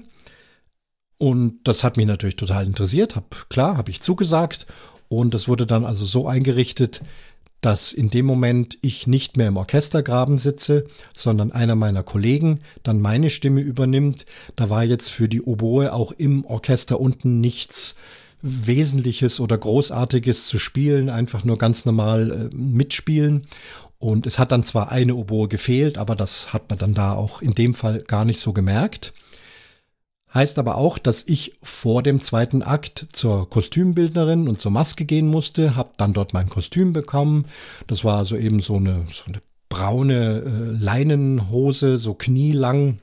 Und 1.19 1.61
das 1.65 1.85
hat 1.85 1.97
mich 1.97 2.07
natürlich 2.07 2.37
total 2.37 2.67
interessiert. 2.67 3.15
Hab, 3.15 3.49
klar, 3.49 3.77
habe 3.77 3.91
ich 3.91 4.01
zugesagt. 4.01 4.67
Und 5.13 5.35
das 5.35 5.47
wurde 5.47 5.67
dann 5.67 5.85
also 5.85 6.07
so 6.07 6.27
eingerichtet, 6.27 7.03
dass 7.61 7.93
in 7.93 8.09
dem 8.09 8.25
Moment 8.25 8.79
ich 8.81 9.07
nicht 9.07 9.37
mehr 9.37 9.49
im 9.49 9.59
Orchestergraben 9.59 10.39
sitze, 10.39 10.87
sondern 11.15 11.53
einer 11.53 11.77
meiner 11.77 12.03
Kollegen 12.03 12.61
dann 12.83 13.01
meine 13.01 13.29
Stimme 13.29 13.61
übernimmt. 13.61 14.25
Da 14.57 14.71
war 14.71 14.85
jetzt 14.85 15.11
für 15.11 15.29
die 15.29 15.43
Oboe 15.43 15.93
auch 15.93 16.13
im 16.13 16.47
Orchester 16.47 16.99
unten 16.99 17.43
nichts 17.43 17.95
Wesentliches 18.41 19.39
oder 19.39 19.59
Großartiges 19.59 20.47
zu 20.47 20.59
spielen, 20.59 21.11
einfach 21.11 21.45
nur 21.45 21.59
ganz 21.59 21.85
normal 21.85 22.51
äh, 22.51 22.57
mitspielen. 22.57 23.47
Und 23.99 24.27
es 24.27 24.39
hat 24.39 24.51
dann 24.51 24.65
zwar 24.65 24.91
eine 24.91 25.15
Oboe 25.15 25.47
gefehlt, 25.47 25.99
aber 25.99 26.17
das 26.17 26.55
hat 26.55 26.71
man 26.71 26.79
dann 26.79 26.95
da 26.95 27.13
auch 27.13 27.43
in 27.43 27.55
dem 27.55 27.75
Fall 27.75 28.01
gar 28.01 28.25
nicht 28.25 28.41
so 28.41 28.55
gemerkt. 28.55 29.13
Heißt 30.35 30.59
aber 30.59 30.77
auch, 30.77 30.99
dass 30.99 31.25
ich 31.27 31.57
vor 31.63 32.03
dem 32.03 32.21
zweiten 32.21 32.63
Akt 32.63 33.07
zur 33.13 33.49
Kostümbildnerin 33.51 34.49
und 34.49 34.61
zur 34.61 34.73
Maske 34.73 35.05
gehen 35.05 35.29
musste, 35.29 35.77
habe 35.77 35.91
dann 35.99 36.15
dort 36.15 36.33
mein 36.33 36.49
Kostüm 36.49 36.93
bekommen. 36.93 37.47
Das 37.87 38.03
war 38.05 38.19
also 38.19 38.37
eben 38.37 38.61
so 38.61 38.77
eine, 38.77 39.05
so 39.13 39.27
eine 39.27 39.43
braune 39.69 40.43
äh, 40.45 40.83
Leinenhose, 40.83 41.99
so 41.99 42.15
knielang, 42.15 42.99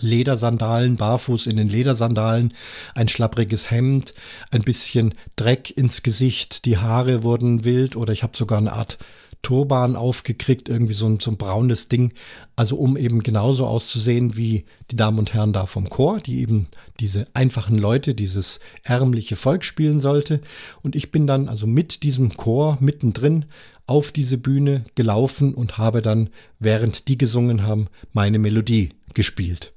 Ledersandalen, 0.00 0.96
barfuß 0.96 1.48
in 1.48 1.56
den 1.56 1.68
Ledersandalen, 1.68 2.54
ein 2.94 3.08
schlappriges 3.08 3.70
Hemd, 3.70 4.14
ein 4.52 4.62
bisschen 4.62 5.14
Dreck 5.36 5.76
ins 5.76 6.02
Gesicht, 6.02 6.64
die 6.64 6.78
Haare 6.78 7.24
wurden 7.24 7.64
wild 7.64 7.96
oder 7.96 8.12
ich 8.12 8.22
habe 8.22 8.36
sogar 8.36 8.58
eine 8.58 8.72
Art 8.72 8.98
Turban 9.42 9.96
aufgekriegt, 9.96 10.68
irgendwie 10.68 10.92
so 10.92 11.06
ein, 11.06 11.18
so 11.18 11.30
ein 11.30 11.36
braunes 11.36 11.88
Ding. 11.88 12.12
Also 12.56 12.76
um 12.76 12.96
eben 12.96 13.22
genauso 13.22 13.66
auszusehen 13.66 14.36
wie 14.36 14.64
die 14.90 14.96
Damen 14.96 15.18
und 15.18 15.32
Herren 15.32 15.52
da 15.52 15.66
vom 15.66 15.88
Chor, 15.88 16.20
die 16.20 16.40
eben 16.40 16.68
diese 17.00 17.26
einfachen 17.34 17.78
Leute, 17.78 18.14
dieses 18.14 18.60
ärmliche 18.82 19.36
Volk 19.36 19.64
spielen 19.64 20.00
sollte. 20.00 20.40
Und 20.82 20.94
ich 20.94 21.10
bin 21.10 21.26
dann 21.26 21.48
also 21.48 21.66
mit 21.66 22.02
diesem 22.02 22.36
Chor 22.36 22.78
mittendrin 22.80 23.46
auf 23.86 24.12
diese 24.12 24.38
Bühne 24.38 24.84
gelaufen 24.94 25.54
und 25.54 25.78
habe 25.78 26.02
dann, 26.02 26.30
während 26.58 27.08
die 27.08 27.18
gesungen 27.18 27.64
haben, 27.64 27.88
meine 28.12 28.38
Melodie 28.38 28.90
gespielt. 29.14 29.72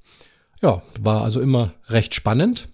Ja, 0.62 0.82
war 1.02 1.24
also 1.24 1.42
immer 1.42 1.74
recht 1.88 2.14
spannend. 2.14 2.70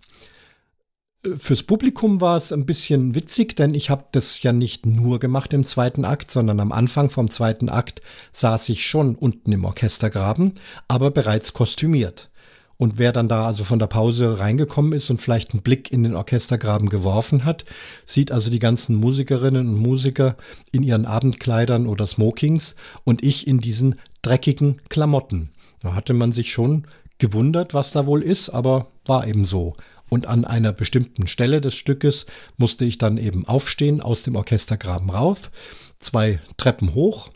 Fürs 1.22 1.64
Publikum 1.64 2.22
war 2.22 2.38
es 2.38 2.54
ein 2.54 2.66
bisschen 2.66 3.14
witzig, 3.14 3.58
denn 3.58 3.74
ich 3.74 3.90
habe 3.90 4.06
das 4.14 4.42
ja 4.42 4.54
nicht 4.54 4.86
nur 4.86 5.20
gemacht 5.20 5.52
im 5.52 5.66
zweiten 5.66 6.06
Akt, 6.06 6.32
sondern 6.32 6.62
am 6.62 6.72
Anfang 6.72 7.10
vom 7.10 7.30
zweiten 7.30 7.68
Akt 7.68 8.02
saß 8.32 8.70
ich 8.70 8.88
schon 8.88 9.16
unten 9.16 9.52
im 9.52 9.66
Orchestergraben, 9.66 10.54
aber 10.88 11.12
bereits 11.12 11.52
kostümiert. 11.52 12.30
Und 12.78 13.00
wer 13.00 13.12
dann 13.12 13.28
da 13.28 13.48
also 13.48 13.66
von 13.66 13.80
der 13.80 13.88
Pause 13.88 14.40
reingekommen 14.40 14.94
ist 14.94 15.10
und 15.10 15.22
vielleicht 15.22 15.52
einen 15.52 15.62
Blick 15.62 15.92
in 15.92 16.04
den 16.04 16.16
Orchestergraben 16.16 16.88
geworfen 16.88 17.44
hat, 17.44 17.66
sieht 18.06 18.32
also 18.32 18.50
die 18.50 18.60
ganzen 18.60 18.96
Musikerinnen 18.96 19.68
und 19.68 19.78
Musiker 19.78 20.38
in 20.72 20.84
ihren 20.84 21.06
Abendkleidern 21.06 21.86
oder 21.86 22.08
Smokings 22.08 22.78
und 23.04 23.26
ich 23.26 23.46
in 23.46 23.60
diesen 23.60 23.96
dreckigen 24.22 24.78
Klamotten. 24.88 25.50
Da 25.82 25.96
hatte 25.96 26.14
man 26.14 26.32
sich 26.32 26.54
schon 26.54 26.88
gewundert, 27.18 27.74
was 27.74 27.92
da 27.92 28.06
wohl 28.06 28.24
ist, 28.24 28.52
aber 28.52 28.88
war 29.06 29.28
eben 29.28 29.44
so. 29.44 29.76
Und 30.10 30.26
an 30.26 30.46
einer 30.46 30.74
bestimmten 30.74 31.28
Stelle 31.28 31.62
des 31.62 31.76
Stückes 31.76 32.26
musste 32.58 32.86
ich 32.86 32.98
dann 32.98 33.18
eben 33.18 33.48
aufstehen, 33.48 34.02
aus 34.02 34.24
dem 34.24 34.36
Orchestergraben 34.36 35.10
rauf, 35.10 35.52
zwei 36.00 36.40
Treppen 36.58 36.94
hoch. 36.94 37.30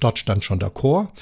Dort 0.00 0.18
stand 0.18 0.44
schon 0.44 0.58
der 0.58 0.70
Chor 0.70 1.12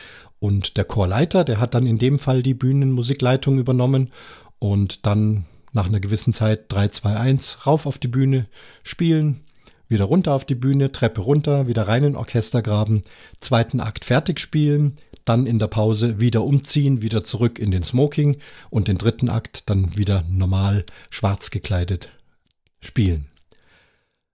und 0.40 0.76
der 0.76 0.84
Chorleiter, 0.84 1.44
der 1.44 1.60
hat 1.60 1.74
dann 1.74 1.86
in 1.86 1.98
dem 1.98 2.18
Fall 2.18 2.42
die 2.42 2.54
Bühnenmusikleitung 2.54 3.58
übernommen 3.58 4.10
und 4.58 5.06
dann 5.06 5.44
nach 5.72 5.86
einer 5.86 6.00
gewissen 6.00 6.32
Zeit 6.32 6.64
3, 6.68 6.88
2, 6.88 7.16
1 7.16 7.66
rauf 7.66 7.86
auf 7.86 7.98
die 7.98 8.08
Bühne 8.08 8.46
spielen, 8.82 9.44
wieder 9.88 10.04
runter 10.04 10.34
auf 10.34 10.44
die 10.44 10.54
Bühne, 10.54 10.92
Treppe 10.92 11.20
runter, 11.20 11.66
wieder 11.66 11.88
rein 11.88 12.04
in 12.04 12.12
den 12.12 12.16
Orchestergraben, 12.16 13.02
zweiten 13.40 13.80
Akt 13.80 14.04
fertig 14.04 14.40
spielen, 14.40 14.96
dann 15.30 15.46
in 15.46 15.60
der 15.60 15.68
Pause 15.68 16.18
wieder 16.18 16.42
umziehen, 16.42 17.02
wieder 17.02 17.22
zurück 17.22 17.60
in 17.60 17.70
den 17.70 17.84
Smoking 17.84 18.36
und 18.68 18.88
den 18.88 18.98
dritten 18.98 19.28
Akt 19.28 19.70
dann 19.70 19.96
wieder 19.96 20.24
normal 20.28 20.84
schwarz 21.08 21.52
gekleidet 21.52 22.10
spielen. 22.80 23.28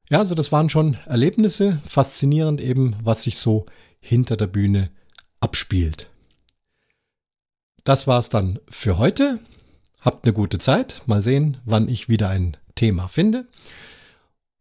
Ja, 0.09 0.21
also 0.21 0.35
das 0.35 0.53
waren 0.53 0.71
schon 0.71 0.95
Erlebnisse, 1.05 1.81
faszinierend 1.85 2.63
eben, 2.63 2.97
was 3.03 3.25
sich 3.25 3.39
so 3.39 3.67
hinter 4.01 4.39
der 4.39 4.47
Bühne 4.47 4.89
abspielt. 5.39 6.09
Das 7.85 8.07
war's 8.07 8.31
dann 8.31 8.59
für 8.67 8.97
heute. 8.97 9.41
Habt 10.01 10.25
eine 10.25 10.33
gute 10.33 10.57
Zeit. 10.57 11.03
Mal 11.05 11.23
sehen, 11.23 11.59
wann 11.67 11.91
ich 11.91 12.09
wieder 12.09 12.31
ein 12.31 12.57
Thema 12.75 13.09
finde. 13.09 13.49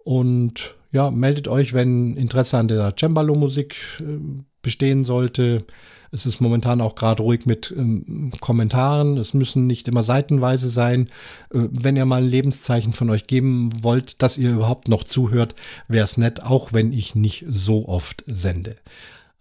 Und 0.03 0.75
ja, 0.91 1.11
meldet 1.11 1.47
euch, 1.47 1.73
wenn 1.73 2.17
Interesse 2.17 2.57
an 2.57 2.67
der 2.67 2.93
Cembalo-Musik 2.97 3.75
äh, 4.01 4.19
bestehen 4.65 5.03
sollte. 5.03 5.63
Es 6.11 6.25
ist 6.25 6.41
momentan 6.41 6.81
auch 6.81 6.95
gerade 6.95 7.21
ruhig 7.21 7.45
mit 7.45 7.73
ähm, 7.77 8.31
Kommentaren. 8.41 9.17
Es 9.17 9.33
müssen 9.33 9.67
nicht 9.67 9.87
immer 9.87 10.01
seitenweise 10.01 10.69
sein. 10.69 11.07
Äh, 11.53 11.67
wenn 11.71 11.95
ihr 11.95 12.05
mal 12.05 12.23
ein 12.23 12.29
Lebenszeichen 12.29 12.93
von 12.93 13.09
euch 13.09 13.27
geben 13.27 13.83
wollt, 13.83 14.21
dass 14.23 14.37
ihr 14.37 14.51
überhaupt 14.51 14.87
noch 14.87 15.03
zuhört, 15.03 15.55
wäre 15.87 16.03
es 16.03 16.17
nett, 16.17 16.41
auch 16.43 16.73
wenn 16.73 16.91
ich 16.91 17.13
nicht 17.15 17.45
so 17.47 17.87
oft 17.87 18.23
sende. 18.25 18.75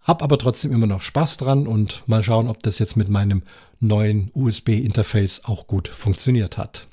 Hab 0.01 0.21
aber 0.21 0.37
trotzdem 0.37 0.71
immer 0.71 0.87
noch 0.87 1.01
Spaß 1.01 1.37
dran 1.37 1.65
und 1.65 2.03
mal 2.05 2.23
schauen, 2.23 2.47
ob 2.47 2.61
das 2.61 2.77
jetzt 2.77 2.95
mit 2.95 3.09
meinem 3.09 3.41
neuen 3.79 4.29
USB-Interface 4.35 5.45
auch 5.45 5.65
gut 5.65 5.87
funktioniert 5.87 6.57
hat. 6.59 6.87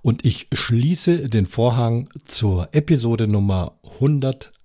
Und 0.00 0.24
ich 0.24 0.46
schließe 0.52 1.28
den 1.28 1.46
Vorhang 1.46 2.08
zur 2.24 2.68
Episode 2.72 3.28
Nummer 3.28 3.72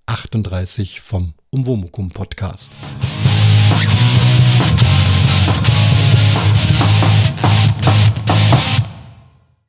38 0.06 1.00
vom 1.00 1.34
Umwomukum 1.50 2.10
Podcast. 2.10 2.76